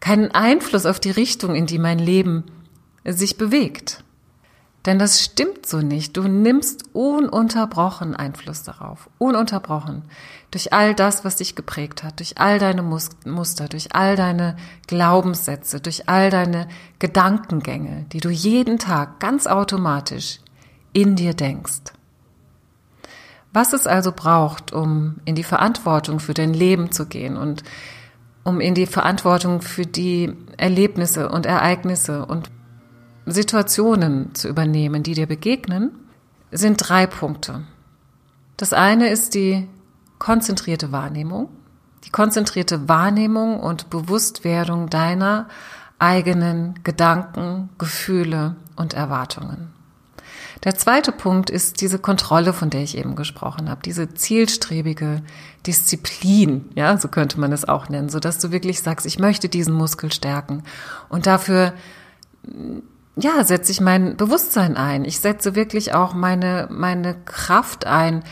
keinen 0.00 0.30
Einfluss 0.30 0.86
auf 0.86 1.00
die 1.00 1.10
Richtung, 1.10 1.54
in 1.54 1.66
die 1.66 1.78
mein 1.78 1.98
Leben 1.98 2.44
sich 3.04 3.36
bewegt. 3.36 4.04
Denn 4.86 4.98
das 4.98 5.20
stimmt 5.22 5.66
so 5.66 5.78
nicht. 5.78 6.16
Du 6.16 6.22
nimmst 6.22 6.84
ununterbrochen 6.94 8.16
Einfluss 8.16 8.62
darauf. 8.62 9.10
Ununterbrochen. 9.18 10.04
Durch 10.50 10.72
all 10.72 10.94
das, 10.94 11.24
was 11.24 11.36
dich 11.36 11.54
geprägt 11.54 12.02
hat, 12.02 12.18
durch 12.18 12.38
all 12.38 12.58
deine 12.58 12.82
Muster, 12.82 13.68
durch 13.68 13.94
all 13.94 14.16
deine 14.16 14.56
Glaubenssätze, 14.86 15.80
durch 15.80 16.08
all 16.08 16.30
deine 16.30 16.66
Gedankengänge, 16.98 18.06
die 18.12 18.20
du 18.20 18.30
jeden 18.30 18.78
Tag 18.78 19.20
ganz 19.20 19.46
automatisch 19.46 20.40
in 20.94 21.14
dir 21.14 21.34
denkst. 21.34 21.92
Was 23.52 23.72
es 23.74 23.86
also 23.86 24.12
braucht, 24.12 24.72
um 24.72 25.16
in 25.24 25.34
die 25.34 25.44
Verantwortung 25.44 26.20
für 26.20 26.34
dein 26.34 26.54
Leben 26.54 26.90
zu 26.90 27.06
gehen 27.06 27.36
und 27.36 27.64
um 28.44 28.60
in 28.60 28.74
die 28.74 28.86
Verantwortung 28.86 29.60
für 29.60 29.84
die 29.84 30.32
Erlebnisse 30.56 31.28
und 31.28 31.44
Ereignisse 31.46 32.24
und 32.24 32.50
Situationen 33.30 34.34
zu 34.34 34.48
übernehmen, 34.48 35.02
die 35.02 35.14
dir 35.14 35.26
begegnen, 35.26 35.90
sind 36.50 36.76
drei 36.76 37.06
Punkte. 37.06 37.62
Das 38.56 38.72
eine 38.72 39.08
ist 39.08 39.34
die 39.34 39.68
konzentrierte 40.18 40.92
Wahrnehmung, 40.92 41.48
die 42.04 42.10
konzentrierte 42.10 42.88
Wahrnehmung 42.88 43.60
und 43.60 43.90
Bewusstwerdung 43.90 44.90
deiner 44.90 45.48
eigenen 45.98 46.80
Gedanken, 46.82 47.68
Gefühle 47.78 48.56
und 48.76 48.94
Erwartungen. 48.94 49.72
Der 50.64 50.74
zweite 50.74 51.12
Punkt 51.12 51.48
ist 51.48 51.80
diese 51.80 51.98
Kontrolle, 51.98 52.52
von 52.52 52.68
der 52.68 52.82
ich 52.82 52.98
eben 52.98 53.16
gesprochen 53.16 53.70
habe, 53.70 53.80
diese 53.82 54.12
zielstrebige 54.12 55.22
Disziplin, 55.66 56.68
ja, 56.74 56.98
so 56.98 57.08
könnte 57.08 57.40
man 57.40 57.52
es 57.52 57.66
auch 57.66 57.88
nennen, 57.88 58.10
so 58.10 58.20
dass 58.20 58.38
du 58.38 58.50
wirklich 58.50 58.82
sagst, 58.82 59.06
ich 59.06 59.18
möchte 59.18 59.48
diesen 59.48 59.72
Muskel 59.72 60.12
stärken 60.12 60.62
und 61.08 61.26
dafür 61.26 61.72
ja, 63.16 63.44
setze 63.44 63.72
ich 63.72 63.80
mein 63.80 64.16
Bewusstsein 64.16 64.76
ein. 64.76 65.04
Ich 65.04 65.20
setze 65.20 65.54
wirklich 65.54 65.94
auch 65.94 66.14
meine, 66.14 66.68
meine 66.70 67.14
Kraft 67.24 67.86
ein, 67.86 68.22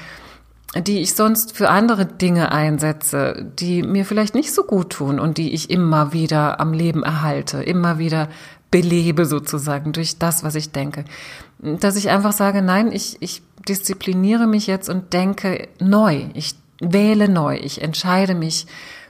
die 0.77 1.01
ich 1.01 1.15
sonst 1.15 1.57
für 1.57 1.71
andere 1.71 2.07
Dinge 2.07 2.53
einsetze, 2.53 3.51
die 3.59 3.83
mir 3.83 4.05
vielleicht 4.05 4.35
nicht 4.35 4.53
so 4.53 4.65
gut 4.65 4.91
tun 4.91 5.19
und 5.19 5.39
die 5.39 5.53
ich 5.53 5.71
immer 5.71 6.13
wieder 6.13 6.61
am 6.61 6.73
Leben 6.73 7.03
erhalte, 7.03 7.63
immer 7.63 7.99
wieder 7.99 8.29
belebe 8.71 9.25
sozusagen 9.25 9.93
durch 9.93 10.19
das, 10.19 10.45
was 10.45 10.55
ich 10.55 10.73
denke. 10.73 11.05
Dass 11.59 11.97
ich 11.97 12.11
einfach 12.11 12.33
sage, 12.33 12.63
nein, 12.63 12.93
ich, 12.93 13.17
ich 13.21 13.43
diszipliniere 13.67 14.47
mich 14.47 14.67
jetzt 14.67 14.89
und 14.89 15.13
denke 15.13 15.69
neu. 15.81 16.27
Ich 16.35 16.55
wähle 16.81 17.29
neu. 17.29 17.57
Ich 17.57 17.83
entscheide 17.83 18.35
mich 18.35 18.67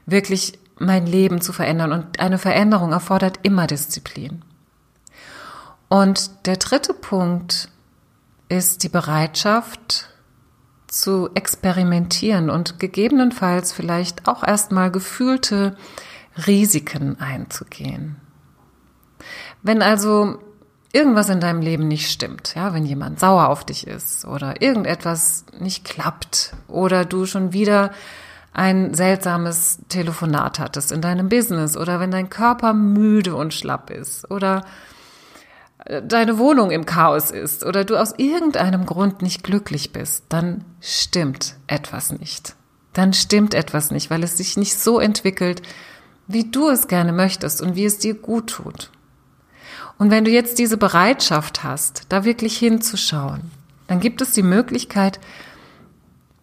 wirklich 0.06 0.58
mein 0.78 1.06
Leben 1.06 1.40
zu 1.40 1.52
verändern 1.52 1.92
und 1.92 2.20
eine 2.20 2.38
Veränderung 2.38 2.92
erfordert 2.92 3.40
immer 3.42 3.66
Disziplin. 3.66 4.42
Und 5.88 6.46
der 6.46 6.56
dritte 6.56 6.94
Punkt 6.94 7.68
ist 8.48 8.82
die 8.82 8.88
Bereitschaft 8.88 10.08
zu 10.86 11.30
experimentieren 11.34 12.50
und 12.50 12.78
gegebenenfalls 12.78 13.72
vielleicht 13.72 14.26
auch 14.26 14.42
erstmal 14.42 14.90
gefühlte 14.90 15.76
Risiken 16.46 17.20
einzugehen. 17.20 18.16
Wenn 19.62 19.82
also 19.82 20.38
irgendwas 20.92 21.28
in 21.28 21.40
deinem 21.40 21.60
Leben 21.60 21.88
nicht 21.88 22.10
stimmt, 22.10 22.54
ja, 22.54 22.72
wenn 22.72 22.86
jemand 22.86 23.20
sauer 23.20 23.48
auf 23.48 23.64
dich 23.64 23.86
ist 23.86 24.24
oder 24.24 24.62
irgendetwas 24.62 25.44
nicht 25.58 25.84
klappt 25.84 26.54
oder 26.68 27.04
du 27.04 27.26
schon 27.26 27.52
wieder 27.52 27.90
ein 28.52 28.94
seltsames 28.94 29.80
Telefonat 29.88 30.58
hattest 30.58 30.90
in 30.90 31.02
deinem 31.02 31.28
Business 31.28 31.76
oder 31.76 32.00
wenn 32.00 32.10
dein 32.10 32.30
Körper 32.30 32.72
müde 32.72 33.34
und 33.34 33.52
schlapp 33.52 33.90
ist 33.90 34.30
oder 34.30 34.64
deine 35.88 36.38
Wohnung 36.38 36.70
im 36.70 36.84
Chaos 36.84 37.30
ist 37.30 37.64
oder 37.64 37.84
du 37.84 37.96
aus 37.96 38.14
irgendeinem 38.18 38.84
Grund 38.84 39.22
nicht 39.22 39.42
glücklich 39.42 39.92
bist, 39.92 40.24
dann 40.28 40.64
stimmt 40.80 41.56
etwas 41.66 42.12
nicht. 42.12 42.54
Dann 42.92 43.14
stimmt 43.14 43.54
etwas 43.54 43.90
nicht, 43.90 44.10
weil 44.10 44.22
es 44.22 44.36
sich 44.36 44.56
nicht 44.56 44.78
so 44.78 45.00
entwickelt, 45.00 45.62
wie 46.26 46.50
du 46.50 46.68
es 46.68 46.88
gerne 46.88 47.12
möchtest 47.12 47.62
und 47.62 47.74
wie 47.74 47.86
es 47.86 47.98
dir 47.98 48.14
gut 48.14 48.50
tut. 48.50 48.90
Und 49.96 50.10
wenn 50.10 50.24
du 50.24 50.30
jetzt 50.30 50.58
diese 50.58 50.76
Bereitschaft 50.76 51.64
hast, 51.64 52.02
da 52.10 52.24
wirklich 52.24 52.58
hinzuschauen, 52.58 53.50
dann 53.86 54.00
gibt 54.00 54.20
es 54.20 54.32
die 54.32 54.42
Möglichkeit, 54.42 55.18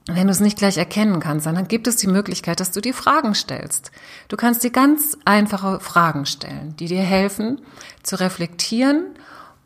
wenn 0.08 0.28
du 0.28 0.32
es 0.32 0.40
nicht 0.40 0.58
gleich 0.58 0.78
erkennen 0.78 1.20
kannst, 1.20 1.46
dann 1.46 1.68
gibt 1.68 1.88
es 1.88 1.96
die 1.96 2.08
Möglichkeit, 2.08 2.60
dass 2.60 2.72
du 2.72 2.82
dir 2.82 2.94
Fragen 2.94 3.34
stellst. 3.34 3.92
Du 4.28 4.38
kannst 4.38 4.64
dir 4.64 4.70
ganz 4.70 5.18
einfache 5.26 5.80
Fragen 5.80 6.26
stellen, 6.26 6.76
die 6.78 6.86
dir 6.86 7.02
helfen, 7.02 7.62
zu 8.04 8.20
reflektieren 8.20 9.16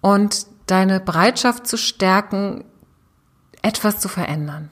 und 0.01 0.48
deine 0.68 1.00
Bereitschaft 1.00 1.68
zu 1.68 1.77
stärken, 1.77 2.63
etwas 3.62 4.00
zu 4.00 4.08
verändern. 4.08 4.70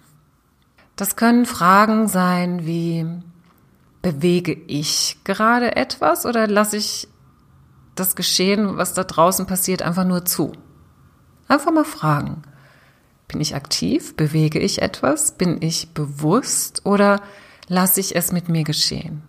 Das 0.96 1.16
können 1.16 1.46
Fragen 1.46 2.08
sein 2.08 2.66
wie, 2.66 3.06
bewege 4.02 4.54
ich 4.54 5.18
gerade 5.24 5.76
etwas 5.76 6.26
oder 6.26 6.48
lasse 6.48 6.78
ich 6.78 7.08
das 7.96 8.16
Geschehen, 8.16 8.78
was 8.78 8.94
da 8.94 9.04
draußen 9.04 9.46
passiert, 9.48 9.82
einfach 9.82 10.06
nur 10.06 10.26
zu? 10.26 10.54
Einfach 11.48 11.72
mal 11.72 11.86
fragen. 11.86 12.44
Bin 13.28 13.42
ich 13.42 13.56
aktiv? 13.56 14.16
Bewege 14.16 14.60
ich 14.60 14.82
etwas? 14.82 15.34
Bin 15.34 15.62
ich 15.62 15.94
bewusst 15.94 16.86
oder 16.86 17.22
lasse 17.68 18.00
ich 18.00 18.16
es 18.16 18.32
mit 18.32 18.50
mir 18.50 18.64
geschehen? 18.64 19.24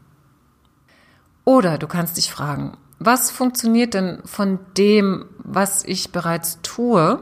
Oder 1.45 1.79
du 1.79 1.87
kannst 1.87 2.17
dich 2.17 2.31
fragen, 2.31 2.77
was 2.99 3.31
funktioniert 3.31 3.95
denn 3.95 4.21
von 4.25 4.59
dem, 4.77 5.27
was 5.39 5.85
ich 5.85 6.11
bereits 6.11 6.59
tue, 6.63 7.21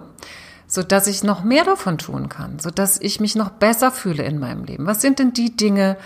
so 0.67 0.83
dass 0.83 1.07
ich 1.07 1.23
noch 1.23 1.45
mehr 1.45 1.65
davon 1.65 1.99
tun 1.99 2.29
kann, 2.29 2.59
so 2.59 2.71
dass 2.71 3.01
ich 3.01 3.21
mich 3.21 3.37
noch 3.37 3.51
besser 3.51 3.91
fühle 3.91 4.25
in 4.25 4.39
meinem 4.39 4.65
Leben? 4.65 4.87
Was 4.87 5.01
sind 5.01 5.19
denn 5.19 5.33
die 5.33 5.57
Dinge, 5.57 5.97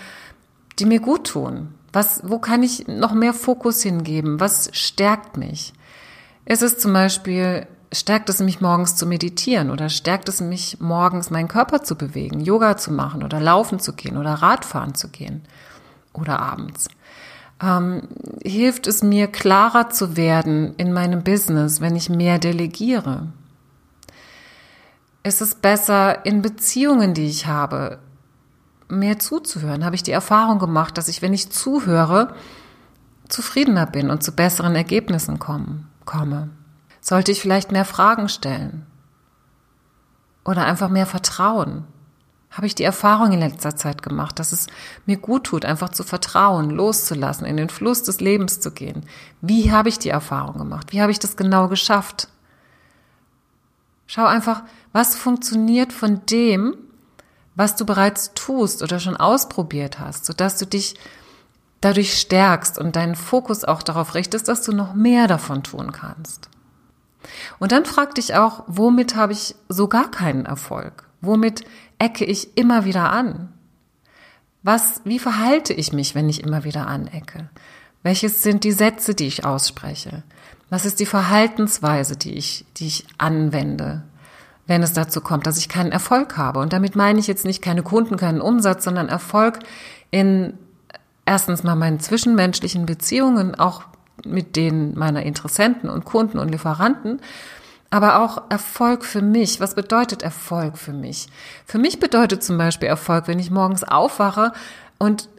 die 0.77 0.85
mir 0.85 0.99
gut 0.99 1.27
tun? 1.27 1.73
Was, 1.93 2.21
wo 2.23 2.39
kann 2.39 2.63
ich 2.63 2.87
noch 2.87 3.13
mehr 3.13 3.33
Fokus 3.33 3.81
hingeben? 3.81 4.39
Was 4.39 4.69
stärkt 4.73 5.37
mich? 5.37 5.73
Ist 6.45 6.63
es 6.63 6.77
zum 6.77 6.93
Beispiel, 6.93 7.67
stärkt 7.91 8.29
es 8.29 8.39
mich 8.39 8.61
morgens 8.61 8.95
zu 8.95 9.05
meditieren 9.05 9.69
oder 9.69 9.89
stärkt 9.89 10.29
es 10.29 10.41
mich 10.41 10.79
morgens 10.79 11.29
meinen 11.29 11.47
Körper 11.47 11.83
zu 11.83 11.95
bewegen, 11.95 12.39
Yoga 12.39 12.77
zu 12.77 12.91
machen 12.91 13.23
oder 13.23 13.39
laufen 13.39 13.79
zu 13.79 13.93
gehen 13.93 14.17
oder 14.17 14.33
Radfahren 14.35 14.95
zu 14.95 15.09
gehen 15.09 15.43
oder 16.13 16.39
abends? 16.39 16.87
Ähm, 17.61 18.07
hilft 18.43 18.87
es 18.87 19.03
mir 19.03 19.27
klarer 19.27 19.89
zu 19.89 20.17
werden 20.17 20.75
in 20.77 20.93
meinem 20.93 21.23
Business, 21.23 21.81
wenn 21.81 21.95
ich 21.95 22.09
mehr 22.09 22.39
delegiere? 22.39 23.27
Ist 25.23 25.41
es 25.41 25.55
besser 25.55 26.25
in 26.25 26.41
Beziehungen, 26.41 27.13
die 27.13 27.27
ich 27.27 27.45
habe, 27.45 27.99
mehr 28.87 29.19
zuzuhören? 29.19 29.85
Habe 29.85 29.95
ich 29.95 30.03
die 30.03 30.11
Erfahrung 30.11 30.57
gemacht, 30.57 30.97
dass 30.97 31.07
ich, 31.07 31.21
wenn 31.21 31.33
ich 31.33 31.51
zuhöre, 31.51 32.33
zufriedener 33.29 33.85
bin 33.85 34.09
und 34.09 34.23
zu 34.23 34.31
besseren 34.31 34.75
Ergebnissen 34.75 35.37
komme? 35.39 35.85
komme? 36.05 36.49
Sollte 36.99 37.31
ich 37.31 37.41
vielleicht 37.41 37.71
mehr 37.71 37.85
Fragen 37.85 38.29
stellen? 38.29 38.85
Oder 40.43 40.65
einfach 40.65 40.89
mehr 40.89 41.05
vertrauen? 41.05 41.85
Habe 42.51 42.67
ich 42.67 42.75
die 42.75 42.83
Erfahrung 42.83 43.31
in 43.31 43.39
letzter 43.39 43.75
Zeit 43.75 44.03
gemacht, 44.03 44.37
dass 44.37 44.51
es 44.51 44.67
mir 45.05 45.17
gut 45.17 45.45
tut, 45.45 45.63
einfach 45.63 45.89
zu 45.89 46.03
vertrauen, 46.03 46.69
loszulassen, 46.69 47.45
in 47.45 47.57
den 47.57 47.69
Fluss 47.69 48.03
des 48.03 48.19
Lebens 48.19 48.59
zu 48.59 48.71
gehen. 48.71 49.05
Wie 49.39 49.71
habe 49.71 49.89
ich 49.89 49.99
die 49.99 50.09
Erfahrung 50.09 50.57
gemacht? 50.57 50.91
Wie 50.91 51.01
habe 51.01 51.11
ich 51.11 51.19
das 51.19 51.37
genau 51.37 51.69
geschafft? 51.69 52.27
Schau 54.05 54.25
einfach, 54.25 54.63
was 54.91 55.15
funktioniert 55.15 55.93
von 55.93 56.25
dem, 56.25 56.75
was 57.55 57.77
du 57.77 57.85
bereits 57.85 58.33
tust 58.33 58.83
oder 58.83 58.99
schon 58.99 59.15
ausprobiert 59.15 59.99
hast, 59.99 60.25
sodass 60.25 60.57
du 60.57 60.65
dich 60.65 60.95
dadurch 61.79 62.19
stärkst 62.19 62.77
und 62.77 62.97
deinen 62.97 63.15
Fokus 63.15 63.63
auch 63.63 63.81
darauf 63.81 64.13
richtest, 64.13 64.49
dass 64.49 64.61
du 64.61 64.73
noch 64.73 64.93
mehr 64.93 65.27
davon 65.27 65.63
tun 65.63 65.93
kannst. 65.93 66.49
Und 67.59 67.71
dann 67.71 67.85
frag 67.85 68.15
dich 68.15 68.35
auch, 68.35 68.63
womit 68.67 69.15
habe 69.15 69.33
ich 69.33 69.55
so 69.69 69.87
gar 69.87 70.09
keinen 70.11 70.45
Erfolg? 70.45 71.05
Womit 71.21 71.63
ecke 72.01 72.25
ich 72.25 72.57
immer 72.57 72.83
wieder 72.83 73.11
an? 73.11 73.49
Was, 74.63 75.01
wie 75.05 75.19
verhalte 75.19 75.73
ich 75.73 75.93
mich, 75.93 76.15
wenn 76.15 76.29
ich 76.29 76.43
immer 76.43 76.63
wieder 76.63 76.87
anecke? 76.87 77.49
Welches 78.03 78.41
sind 78.41 78.63
die 78.63 78.71
Sätze, 78.71 79.13
die 79.13 79.27
ich 79.27 79.45
ausspreche? 79.45 80.23
Was 80.69 80.85
ist 80.85 80.99
die 80.99 81.05
Verhaltensweise, 81.05 82.17
die 82.17 82.33
ich, 82.33 82.65
die 82.77 82.87
ich 82.87 83.05
anwende, 83.19 84.03
wenn 84.65 84.81
es 84.81 84.93
dazu 84.93 85.21
kommt, 85.21 85.45
dass 85.45 85.59
ich 85.59 85.69
keinen 85.69 85.91
Erfolg 85.91 86.37
habe? 86.37 86.59
Und 86.59 86.73
damit 86.73 86.95
meine 86.95 87.19
ich 87.19 87.27
jetzt 87.27 87.45
nicht 87.45 87.61
keine 87.61 87.83
Kunden, 87.83 88.17
keinen 88.17 88.41
Umsatz, 88.41 88.83
sondern 88.83 89.07
Erfolg 89.07 89.59
in 90.09 90.53
erstens 91.25 91.63
mal 91.63 91.75
meinen 91.75 91.99
zwischenmenschlichen 91.99 92.87
Beziehungen, 92.87 93.53
auch 93.53 93.83
mit 94.25 94.55
denen 94.55 94.97
meiner 94.97 95.23
Interessenten 95.23 95.89
und 95.89 96.05
Kunden 96.05 96.39
und 96.39 96.49
Lieferanten, 96.49 97.21
aber 97.91 98.21
auch 98.21 98.49
Erfolg 98.49 99.05
für 99.05 99.21
mich. 99.21 99.59
Was 99.59 99.75
bedeutet 99.75 100.23
Erfolg 100.23 100.77
für 100.77 100.93
mich? 100.93 101.27
Für 101.65 101.77
mich 101.77 101.99
bedeutet 101.99 102.43
zum 102.43 102.57
Beispiel 102.57 102.87
Erfolg, 102.87 103.27
wenn 103.27 103.37
ich 103.37 103.51
morgens 103.51 103.83
aufwache 103.83 104.53
und 104.97 105.29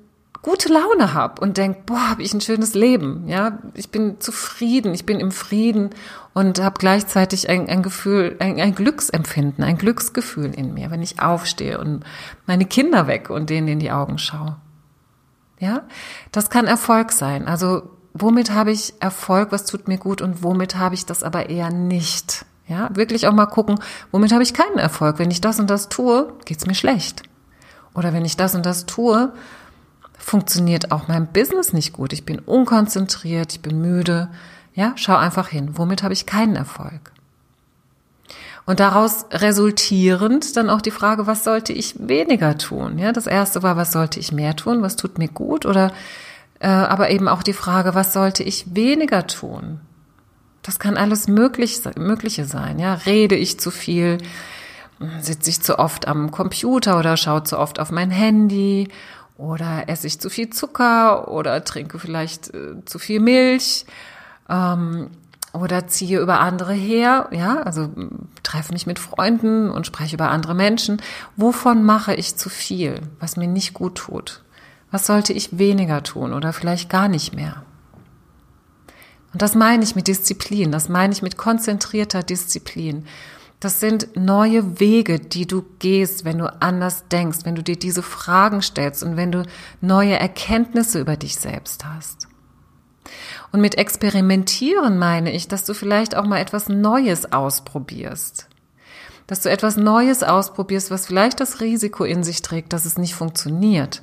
gute 0.42 0.72
Laune 0.72 1.14
habe 1.14 1.40
und 1.40 1.56
denk, 1.56 1.86
boah, 1.86 2.10
habe 2.10 2.22
ich 2.22 2.34
ein 2.34 2.40
schönes 2.40 2.74
Leben. 2.74 3.26
Ja, 3.26 3.58
ich 3.74 3.90
bin 3.90 4.20
zufrieden, 4.20 4.92
ich 4.92 5.06
bin 5.06 5.18
im 5.18 5.30
Frieden 5.30 5.90
und 6.34 6.60
habe 6.60 6.78
gleichzeitig 6.78 7.48
ein, 7.48 7.68
ein 7.68 7.82
Gefühl, 7.82 8.36
ein, 8.38 8.60
ein 8.60 8.74
Glücksempfinden, 8.74 9.64
ein 9.64 9.78
Glücksgefühl 9.78 10.52
in 10.52 10.74
mir, 10.74 10.90
wenn 10.90 11.02
ich 11.02 11.20
aufstehe 11.20 11.78
und 11.78 12.04
meine 12.46 12.66
Kinder 12.66 13.06
weg 13.06 13.30
und 13.30 13.50
denen 13.50 13.68
in 13.68 13.78
die 13.78 13.92
Augen 13.92 14.18
schaue. 14.18 14.56
Ja, 15.58 15.84
das 16.32 16.50
kann 16.50 16.66
Erfolg 16.66 17.12
sein. 17.12 17.46
Also 17.46 17.88
womit 18.14 18.52
habe 18.52 18.72
ich 18.72 18.94
Erfolg, 19.00 19.52
was 19.52 19.64
tut 19.64 19.88
mir 19.88 19.98
gut 19.98 20.20
und 20.20 20.42
womit 20.42 20.76
habe 20.76 20.94
ich 20.94 21.06
das 21.06 21.22
aber 21.22 21.50
eher 21.50 21.70
nicht. 21.70 22.44
Ja, 22.68 22.88
wirklich 22.94 23.26
auch 23.26 23.32
mal 23.32 23.46
gucken, 23.46 23.80
womit 24.12 24.32
habe 24.32 24.42
ich 24.42 24.54
keinen 24.54 24.78
Erfolg. 24.78 25.18
Wenn 25.18 25.30
ich 25.30 25.40
das 25.40 25.58
und 25.58 25.68
das 25.68 25.88
tue, 25.88 26.32
geht's 26.44 26.66
mir 26.66 26.74
schlecht. 26.74 27.22
Oder 27.94 28.12
wenn 28.12 28.24
ich 28.24 28.36
das 28.36 28.54
und 28.54 28.64
das 28.64 28.86
tue, 28.86 29.32
funktioniert 30.16 30.92
auch 30.92 31.08
mein 31.08 31.26
Business 31.26 31.72
nicht 31.72 31.92
gut. 31.92 32.12
Ich 32.12 32.24
bin 32.24 32.38
unkonzentriert, 32.38 33.52
ich 33.52 33.60
bin 33.60 33.80
müde. 33.80 34.30
Ja, 34.74 34.92
schau 34.96 35.16
einfach 35.16 35.48
hin. 35.48 35.76
Womit 35.76 36.02
habe 36.02 36.14
ich 36.14 36.24
keinen 36.24 36.56
Erfolg? 36.56 37.12
Und 38.64 38.78
daraus 38.78 39.26
resultierend 39.32 40.56
dann 40.56 40.70
auch 40.70 40.80
die 40.80 40.92
Frage, 40.92 41.26
was 41.26 41.42
sollte 41.42 41.72
ich 41.72 42.08
weniger 42.08 42.56
tun? 42.56 42.98
Ja, 42.98 43.12
das 43.12 43.26
erste 43.26 43.62
war, 43.62 43.76
was 43.76 43.92
sollte 43.92 44.20
ich 44.20 44.30
mehr 44.30 44.54
tun? 44.54 44.82
Was 44.82 44.96
tut 44.96 45.18
mir 45.18 45.28
gut? 45.28 45.66
Oder 45.66 45.92
aber 46.66 47.10
eben 47.10 47.28
auch 47.28 47.42
die 47.42 47.52
Frage, 47.52 47.94
was 47.94 48.12
sollte 48.12 48.42
ich 48.42 48.74
weniger 48.74 49.26
tun? 49.26 49.80
Das 50.62 50.78
kann 50.78 50.96
alles 50.96 51.26
möglich, 51.26 51.80
Mögliche 51.96 52.44
sein. 52.44 52.78
Ja, 52.78 52.94
rede 52.94 53.34
ich 53.34 53.58
zu 53.58 53.70
viel? 53.70 54.18
Sitze 55.20 55.50
ich 55.50 55.60
zu 55.60 55.78
oft 55.80 56.06
am 56.06 56.30
Computer 56.30 56.98
oder 56.98 57.16
schaue 57.16 57.42
zu 57.42 57.58
oft 57.58 57.80
auf 57.80 57.90
mein 57.90 58.10
Handy? 58.10 58.88
Oder 59.36 59.88
esse 59.88 60.06
ich 60.06 60.20
zu 60.20 60.30
viel 60.30 60.50
Zucker 60.50 61.28
oder 61.28 61.64
trinke 61.64 61.98
vielleicht 61.98 62.54
äh, 62.54 62.84
zu 62.84 63.00
viel 63.00 63.18
Milch? 63.18 63.86
Ähm, 64.48 65.10
oder 65.52 65.86
ziehe 65.86 66.20
über 66.20 66.40
andere 66.40 66.72
her, 66.72 67.28
ja, 67.30 67.60
also 67.60 67.90
treffe 68.42 68.72
mich 68.72 68.86
mit 68.86 68.98
Freunden 68.98 69.68
und 69.70 69.86
spreche 69.86 70.14
über 70.16 70.30
andere 70.30 70.54
Menschen. 70.54 71.02
Wovon 71.36 71.82
mache 71.84 72.14
ich 72.14 72.36
zu 72.36 72.48
viel, 72.48 73.00
was 73.20 73.36
mir 73.36 73.48
nicht 73.48 73.74
gut 73.74 73.96
tut? 73.96 74.42
Was 74.92 75.06
sollte 75.06 75.32
ich 75.32 75.58
weniger 75.58 76.04
tun 76.04 76.32
oder 76.32 76.52
vielleicht 76.52 76.88
gar 76.88 77.08
nicht 77.08 77.34
mehr? 77.34 77.64
Und 79.32 79.42
das 79.42 79.54
meine 79.54 79.82
ich 79.82 79.96
mit 79.96 80.06
Disziplin, 80.06 80.70
das 80.70 80.88
meine 80.88 81.12
ich 81.12 81.22
mit 81.22 81.36
konzentrierter 81.36 82.22
Disziplin. 82.22 83.06
Das 83.58 83.80
sind 83.80 84.16
neue 84.16 84.80
Wege, 84.80 85.18
die 85.18 85.46
du 85.46 85.64
gehst, 85.78 86.24
wenn 86.24 86.38
du 86.38 86.52
anders 86.60 87.08
denkst, 87.08 87.38
wenn 87.44 87.54
du 87.54 87.62
dir 87.62 87.76
diese 87.76 88.02
Fragen 88.02 88.60
stellst 88.60 89.02
und 89.02 89.16
wenn 89.16 89.32
du 89.32 89.44
neue 89.80 90.18
Erkenntnisse 90.18 91.00
über 91.00 91.16
dich 91.16 91.36
selbst 91.36 91.84
hast. 91.84 92.28
Und 93.52 93.60
mit 93.60 93.78
experimentieren 93.78 94.98
meine 94.98 95.32
ich, 95.32 95.48
dass 95.48 95.64
du 95.64 95.74
vielleicht 95.74 96.16
auch 96.16 96.26
mal 96.26 96.38
etwas 96.38 96.68
Neues 96.68 97.32
ausprobierst. 97.32 98.48
Dass 99.26 99.40
du 99.40 99.50
etwas 99.50 99.76
Neues 99.76 100.22
ausprobierst, 100.22 100.90
was 100.90 101.06
vielleicht 101.06 101.38
das 101.38 101.60
Risiko 101.60 102.04
in 102.04 102.24
sich 102.24 102.42
trägt, 102.42 102.72
dass 102.72 102.84
es 102.84 102.98
nicht 102.98 103.14
funktioniert. 103.14 104.02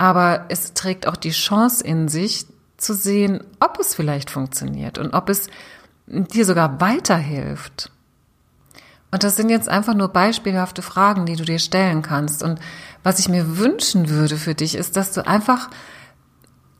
Aber 0.00 0.46
es 0.48 0.72
trägt 0.72 1.06
auch 1.06 1.16
die 1.16 1.32
Chance 1.32 1.84
in 1.84 2.08
sich, 2.08 2.46
zu 2.78 2.94
sehen, 2.94 3.44
ob 3.60 3.78
es 3.78 3.94
vielleicht 3.94 4.30
funktioniert 4.30 4.96
und 4.96 5.12
ob 5.12 5.28
es 5.28 5.48
dir 6.06 6.46
sogar 6.46 6.80
weiterhilft. 6.80 7.92
Und 9.10 9.24
das 9.24 9.36
sind 9.36 9.50
jetzt 9.50 9.68
einfach 9.68 9.92
nur 9.92 10.08
beispielhafte 10.08 10.80
Fragen, 10.80 11.26
die 11.26 11.36
du 11.36 11.44
dir 11.44 11.58
stellen 11.58 12.00
kannst. 12.00 12.42
Und 12.42 12.60
was 13.02 13.18
ich 13.18 13.28
mir 13.28 13.58
wünschen 13.58 14.08
würde 14.08 14.38
für 14.38 14.54
dich, 14.54 14.74
ist, 14.74 14.96
dass 14.96 15.12
du 15.12 15.26
einfach 15.26 15.68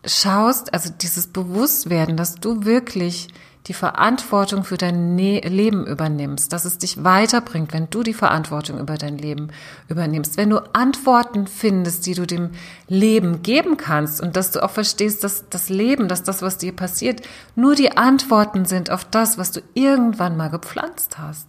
schaust, 0.06 0.72
also 0.72 0.90
dieses 0.90 1.26
Bewusstwerden, 1.26 2.16
dass 2.16 2.36
du 2.36 2.64
wirklich 2.64 3.28
die 3.66 3.74
Verantwortung 3.74 4.64
für 4.64 4.78
dein 4.78 5.14
ne 5.14 5.40
Leben 5.40 5.86
übernimmst, 5.86 6.52
dass 6.52 6.64
es 6.64 6.78
dich 6.78 7.04
weiterbringt, 7.04 7.74
wenn 7.74 7.90
du 7.90 8.02
die 8.02 8.14
Verantwortung 8.14 8.78
über 8.78 8.96
dein 8.96 9.18
Leben 9.18 9.48
übernimmst, 9.88 10.38
wenn 10.38 10.48
du 10.48 10.58
Antworten 10.74 11.46
findest, 11.46 12.06
die 12.06 12.14
du 12.14 12.26
dem 12.26 12.50
Leben 12.88 13.42
geben 13.42 13.76
kannst 13.76 14.22
und 14.22 14.36
dass 14.36 14.50
du 14.50 14.62
auch 14.62 14.70
verstehst, 14.70 15.24
dass 15.24 15.44
das 15.50 15.68
Leben, 15.68 16.08
dass 16.08 16.22
das, 16.22 16.40
was 16.40 16.56
dir 16.56 16.72
passiert, 16.72 17.20
nur 17.54 17.74
die 17.74 17.96
Antworten 17.96 18.64
sind 18.64 18.90
auf 18.90 19.04
das, 19.04 19.36
was 19.36 19.52
du 19.52 19.60
irgendwann 19.74 20.38
mal 20.38 20.48
gepflanzt 20.48 21.18
hast. 21.18 21.48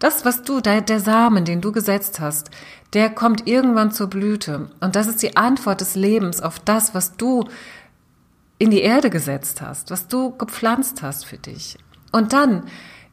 Das, 0.00 0.24
was 0.24 0.42
du, 0.42 0.60
der, 0.60 0.80
der 0.80 0.98
Samen, 0.98 1.44
den 1.44 1.60
du 1.60 1.70
gesetzt 1.70 2.18
hast, 2.18 2.50
der 2.92 3.08
kommt 3.08 3.46
irgendwann 3.46 3.92
zur 3.92 4.08
Blüte. 4.08 4.68
Und 4.80 4.96
das 4.96 5.06
ist 5.06 5.22
die 5.22 5.36
Antwort 5.36 5.80
des 5.80 5.94
Lebens 5.94 6.42
auf 6.42 6.58
das, 6.58 6.92
was 6.92 7.16
du 7.16 7.44
in 8.62 8.70
die 8.70 8.82
Erde 8.82 9.10
gesetzt 9.10 9.60
hast, 9.60 9.90
was 9.90 10.06
du 10.06 10.36
gepflanzt 10.36 11.02
hast 11.02 11.26
für 11.26 11.36
dich. 11.36 11.78
Und 12.12 12.32
dann 12.32 12.62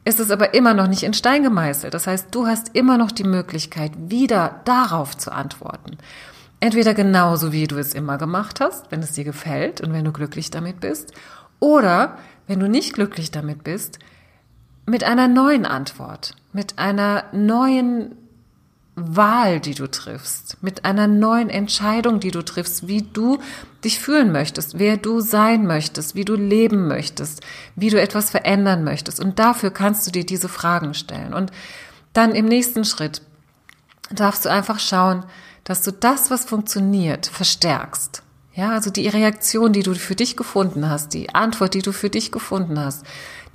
ist 0.06 0.20
es 0.20 0.30
aber 0.30 0.54
immer 0.54 0.76
noch 0.76 0.88
nicht 0.88 1.02
in 1.02 1.16
Stein 1.16 1.42
gemeißelt. 1.42 1.92
Das 1.92 2.06
heißt, 2.06 2.28
du 2.36 2.46
hast 2.46 2.76
immer 2.76 3.00
noch 3.00 3.12
die 3.12 3.24
Möglichkeit, 3.24 3.92
wieder 3.98 4.62
darauf 4.66 5.18
zu 5.18 5.32
antworten. 5.32 5.98
Entweder 6.60 6.94
genauso, 6.94 7.52
wie 7.52 7.66
du 7.66 7.80
es 7.80 7.96
immer 7.96 8.20
gemacht 8.20 8.62
hast, 8.62 8.92
wenn 8.92 9.00
es 9.00 9.14
dir 9.14 9.24
gefällt 9.24 9.82
und 9.82 9.92
wenn 9.92 10.06
du 10.06 10.12
glücklich 10.12 10.52
damit 10.52 10.82
bist, 10.82 11.14
oder 11.60 12.20
wenn 12.46 12.60
du 12.60 12.70
nicht 12.70 12.94
glücklich 12.94 13.32
damit 13.32 13.64
bist, 13.64 13.98
mit 14.86 15.04
einer 15.04 15.28
neuen 15.28 15.66
Antwort, 15.66 16.36
mit 16.54 16.78
einer 16.78 17.24
neuen 17.32 18.16
Wahl, 19.16 19.60
die 19.60 19.74
du 19.74 19.88
triffst, 19.88 20.58
mit 20.62 20.86
einer 20.86 21.08
neuen 21.08 21.50
Entscheidung, 21.50 22.20
die 22.20 22.32
du 22.32 22.44
triffst, 22.44 22.88
wie 22.88 23.02
du 23.02 23.40
dich 23.84 24.00
fühlen 24.00 24.32
möchtest, 24.32 24.80
wer 24.80 24.98
du 24.98 25.22
sein 25.22 25.66
möchtest, 25.66 26.16
wie 26.16 26.26
du 26.26 26.36
leben 26.36 26.88
möchtest, 26.88 27.42
wie 27.76 27.90
du 27.90 28.00
etwas 28.00 28.30
verändern 28.30 28.84
möchtest. 28.84 29.20
Und 29.20 29.40
dafür 29.40 29.72
kannst 29.72 30.06
du 30.08 30.12
dir 30.12 30.26
diese 30.26 30.50
Fragen 30.50 30.94
stellen. 30.94 31.34
Und 31.34 31.52
dann 32.14 32.36
im 32.36 32.46
nächsten 32.46 32.86
Schritt 32.86 33.22
darfst 34.12 34.46
du 34.46 34.50
einfach 34.50 34.80
schauen, 34.80 35.26
dass 35.64 35.82
du 35.84 35.92
das, 35.92 36.32
was 36.32 36.46
funktioniert, 36.46 37.28
verstärkst. 37.28 38.24
Ja, 38.60 38.72
also 38.72 38.89
die 38.89 39.08
Reaktion, 39.08 39.72
die 39.72 39.84
du 39.84 39.95
für 39.95 40.15
dich 40.15 40.36
gefunden 40.36 40.89
hast, 40.89 41.13
die 41.13 41.34
Antwort, 41.34 41.76
die 41.76 41.82
du 41.82 41.93
für 41.93 42.10
dich 42.10 42.30
gefunden 42.30 42.78
hast, 42.78 43.06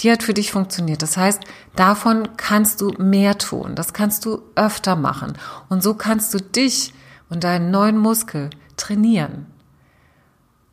die 0.00 0.10
hat 0.10 0.22
für 0.22 0.32
dich 0.32 0.50
funktioniert. 0.50 1.02
Das 1.02 1.18
heißt, 1.18 1.42
davon 1.76 2.30
kannst 2.38 2.80
du 2.80 2.88
mehr 2.96 3.36
tun. 3.36 3.74
Das 3.74 3.92
kannst 3.92 4.24
du 4.24 4.40
öfter 4.54 4.96
machen. 4.96 5.34
Und 5.68 5.82
so 5.82 5.92
kannst 5.92 6.32
du 6.32 6.38
dich 6.38 6.94
und 7.28 7.44
deinen 7.44 7.70
neuen 7.70 7.98
Muskel 7.98 8.48
trainieren. 8.78 9.44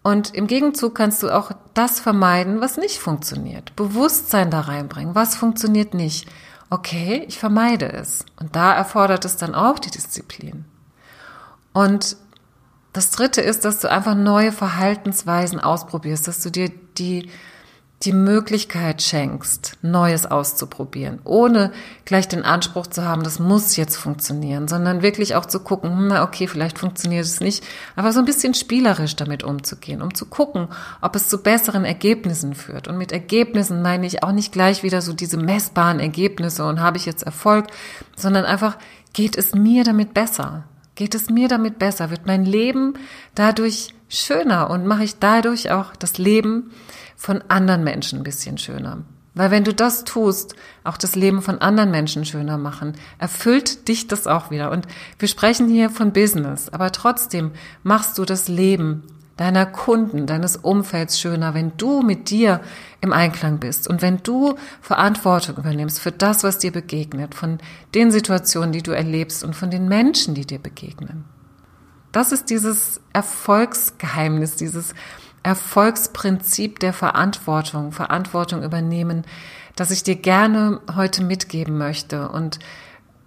Und 0.02 0.34
im 0.34 0.48
Gegenzug 0.48 0.96
kannst 0.96 1.24
du 1.24 1.30
auch 1.30 1.52
das 1.74 2.00
vermeiden, 2.00 2.62
was 2.62 2.78
nicht 2.78 3.00
funktioniert. 3.00 3.76
Bewusstsein 3.76 4.50
da 4.50 4.62
reinbringen. 4.62 5.14
Was 5.14 5.36
funktioniert 5.36 5.94
nicht? 5.94 6.26
Okay, 6.70 7.26
ich 7.28 7.38
vermeide 7.38 7.92
es. 7.92 8.24
Und 8.40 8.56
da 8.56 8.74
erfordert 8.74 9.26
es 9.26 9.36
dann 9.36 9.56
auch 9.56 9.78
die 9.78 9.92
Disziplin. 9.92 10.64
Und 11.74 12.16
das 12.94 13.12
dritte 13.12 13.42
ist, 13.42 13.64
dass 13.66 13.80
du 13.80 13.90
einfach 13.90 14.16
neue 14.16 14.52
Verhaltensweisen 14.52 15.60
ausprobierst, 15.60 16.28
dass 16.28 16.42
du 16.42 16.50
dir 16.50 16.70
die, 16.98 17.30
die 18.04 18.12
Möglichkeit 18.12 19.02
schenkst, 19.02 19.78
Neues 19.82 20.26
auszuprobieren, 20.26 21.20
ohne 21.24 21.72
gleich 22.04 22.28
den 22.28 22.44
Anspruch 22.44 22.88
zu 22.88 23.06
haben, 23.06 23.24
das 23.24 23.40
muss 23.40 23.78
jetzt 23.78 23.96
funktionieren, 23.96 24.68
sondern 24.68 25.04
wirklich 25.04 25.36
auch 25.36 25.46
zu 25.46 25.60
gucken, 25.62 25.92
hm, 25.92 26.08
na 26.08 26.24
okay, 26.24 26.48
vielleicht 26.48 26.80
funktioniert 26.80 27.26
es 27.26 27.40
nicht, 27.40 27.64
aber 27.96 28.12
so 28.12 28.20
ein 28.20 28.26
bisschen 28.26 28.56
spielerisch 28.56 29.16
damit 29.16 29.44
umzugehen, 29.44 30.02
um 30.02 30.14
zu 30.14 30.26
gucken, 30.26 30.68
ob 31.00 31.16
es 31.16 31.30
zu 31.30 31.42
besseren 31.42 31.86
Ergebnissen 31.86 32.56
führt. 32.56 32.90
Und 32.90 32.98
mit 32.98 33.12
Ergebnissen 33.12 33.82
meine 33.82 34.08
ich 34.08 34.24
auch 34.24 34.34
nicht 34.34 34.52
gleich 34.52 34.84
wieder 34.84 35.02
so 35.02 35.14
diese 35.14 35.38
messbaren 35.38 36.00
Ergebnisse 36.00 36.66
und 36.66 36.82
habe 36.82 36.98
ich 36.98 37.06
jetzt 37.06 37.24
Erfolg, 37.24 37.68
sondern 38.18 38.46
einfach, 38.46 38.78
geht 39.14 39.38
es 39.38 39.54
mir 39.54 39.84
damit 39.84 40.14
besser? 40.14 40.66
Geht 40.96 41.16
es 41.16 41.30
mir 41.30 41.48
damit 41.48 41.80
besser? 41.80 42.10
Wird 42.10 42.26
mein 42.26 42.46
Leben 42.46 42.94
dadurch 43.36 43.94
schöner 44.10 44.70
und 44.70 44.86
mache 44.86 45.04
ich 45.04 45.20
dadurch 45.20 45.72
auch 45.72 45.96
das 45.96 46.18
Leben 46.18 46.72
von 47.16 47.42
anderen 47.48 47.84
Menschen 47.84 48.20
ein 48.20 48.24
bisschen 48.24 48.58
schöner? 48.58 49.04
Weil 49.34 49.52
wenn 49.52 49.64
du 49.64 49.74
das 49.74 50.04
tust, 50.04 50.56
auch 50.84 50.98
das 50.98 51.16
Leben 51.16 51.42
von 51.42 51.60
anderen 51.60 51.90
Menschen 51.92 52.26
schöner 52.26 52.58
machen, 52.58 52.96
erfüllt 53.18 53.88
dich 53.88 54.08
das 54.08 54.28
auch 54.28 54.52
wieder. 54.52 54.72
Und 54.72 54.88
wir 55.20 55.30
sprechen 55.30 55.70
hier 55.70 55.90
von 55.90 56.12
Business, 56.12 56.68
aber 56.68 56.92
trotzdem 56.92 57.52
machst 57.84 58.18
du 58.18 58.26
das 58.26 58.50
Leben 58.50 59.04
deiner 59.38 59.66
Kunden, 59.66 60.28
deines 60.28 60.58
Umfelds 60.58 61.20
schöner, 61.20 61.54
wenn 61.54 61.76
du 61.78 62.02
mit 62.02 62.30
dir 62.30 62.62
im 63.00 63.14
Einklang 63.14 63.60
bist 63.60 63.88
und 63.88 64.02
wenn 64.02 64.18
du 64.24 64.56
Verantwortung 64.82 65.58
übernimmst 65.58 66.00
für 66.00 66.12
das, 66.12 66.44
was 66.44 66.58
dir 66.58 66.72
begegnet, 66.72 67.34
von 67.34 67.60
den 67.96 68.12
Situationen, 68.12 68.72
die 68.72 68.84
du 68.84 68.92
erlebst 68.92 69.44
und 69.44 69.56
von 69.56 69.72
den 69.72 69.88
Menschen, 69.88 70.36
die 70.36 70.46
dir 70.46 70.60
begegnen. 70.60 71.26
Das 72.12 72.32
ist 72.32 72.50
dieses 72.50 73.00
Erfolgsgeheimnis, 73.14 74.58
dieses 74.58 74.94
Erfolgsprinzip 75.44 76.80
der 76.80 76.94
Verantwortung, 76.94 77.92
Verantwortung 77.92 78.64
übernehmen, 78.64 79.24
das 79.76 79.92
ich 79.92 80.04
dir 80.04 80.16
gerne 80.16 80.82
heute 80.96 81.24
mitgeben 81.24 81.78
möchte 81.78 82.30
und 82.30 82.60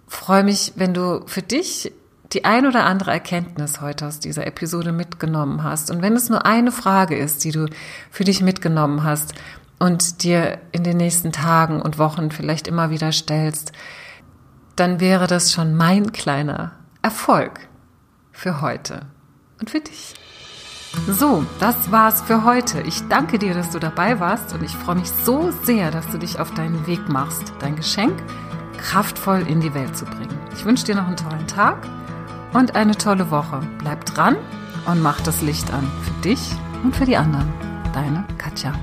freue 0.07 0.43
mich, 0.43 0.73
wenn 0.75 0.93
du 0.93 1.23
für 1.25 1.41
dich 1.41 1.91
die 2.33 2.45
ein 2.45 2.65
oder 2.65 2.85
andere 2.85 3.11
Erkenntnis 3.11 3.81
heute 3.81 4.07
aus 4.07 4.19
dieser 4.19 4.47
Episode 4.47 4.91
mitgenommen 4.91 5.63
hast. 5.63 5.91
Und 5.91 6.01
wenn 6.01 6.13
es 6.13 6.29
nur 6.29 6.45
eine 6.45 6.71
Frage 6.71 7.17
ist, 7.17 7.43
die 7.43 7.51
du 7.51 7.67
für 8.11 8.23
dich 8.23 8.41
mitgenommen 8.41 9.03
hast 9.03 9.33
und 9.79 10.23
dir 10.23 10.59
in 10.71 10.83
den 10.83 10.97
nächsten 10.97 11.31
Tagen 11.31 11.81
und 11.81 11.97
Wochen 11.97 12.31
vielleicht 12.31 12.67
immer 12.67 12.89
wieder 12.89 13.11
stellst, 13.11 13.71
dann 14.75 14.99
wäre 14.99 15.27
das 15.27 15.53
schon 15.53 15.75
mein 15.75 16.11
kleiner 16.11 16.71
Erfolg 17.01 17.59
für 18.31 18.61
heute 18.61 19.01
und 19.59 19.69
für 19.69 19.79
dich. 19.79 20.15
So, 21.07 21.45
das 21.59 21.91
war's 21.91 22.21
für 22.21 22.45
heute. 22.45 22.81
Ich 22.81 23.07
danke 23.09 23.37
dir, 23.37 23.53
dass 23.53 23.71
du 23.71 23.79
dabei 23.79 24.19
warst 24.19 24.53
und 24.53 24.63
ich 24.63 24.71
freue 24.71 24.95
mich 24.95 25.09
so 25.09 25.51
sehr, 25.63 25.91
dass 25.91 26.07
du 26.07 26.17
dich 26.17 26.39
auf 26.39 26.53
deinen 26.53 26.87
Weg 26.87 27.09
machst, 27.09 27.53
dein 27.59 27.75
Geschenk 27.75 28.23
kraftvoll 28.77 29.45
in 29.47 29.61
die 29.61 29.73
Welt 29.73 29.95
zu 29.97 30.05
bringen. 30.05 30.37
Ich 30.55 30.65
wünsche 30.65 30.85
dir 30.85 30.95
noch 30.95 31.07
einen 31.07 31.17
tollen 31.17 31.47
Tag 31.47 31.77
und 32.55 32.75
eine 32.75 32.95
tolle 32.95 33.29
Woche. 33.31 33.59
Bleib 33.79 34.05
dran 34.05 34.37
und 34.85 35.01
mach 35.01 35.19
das 35.21 35.41
Licht 35.41 35.71
an 35.71 35.91
für 36.03 36.21
dich 36.21 36.39
und 36.83 36.95
für 36.95 37.05
die 37.05 37.17
anderen. 37.17 37.51
Deine 37.93 38.25
Katja. 38.37 38.73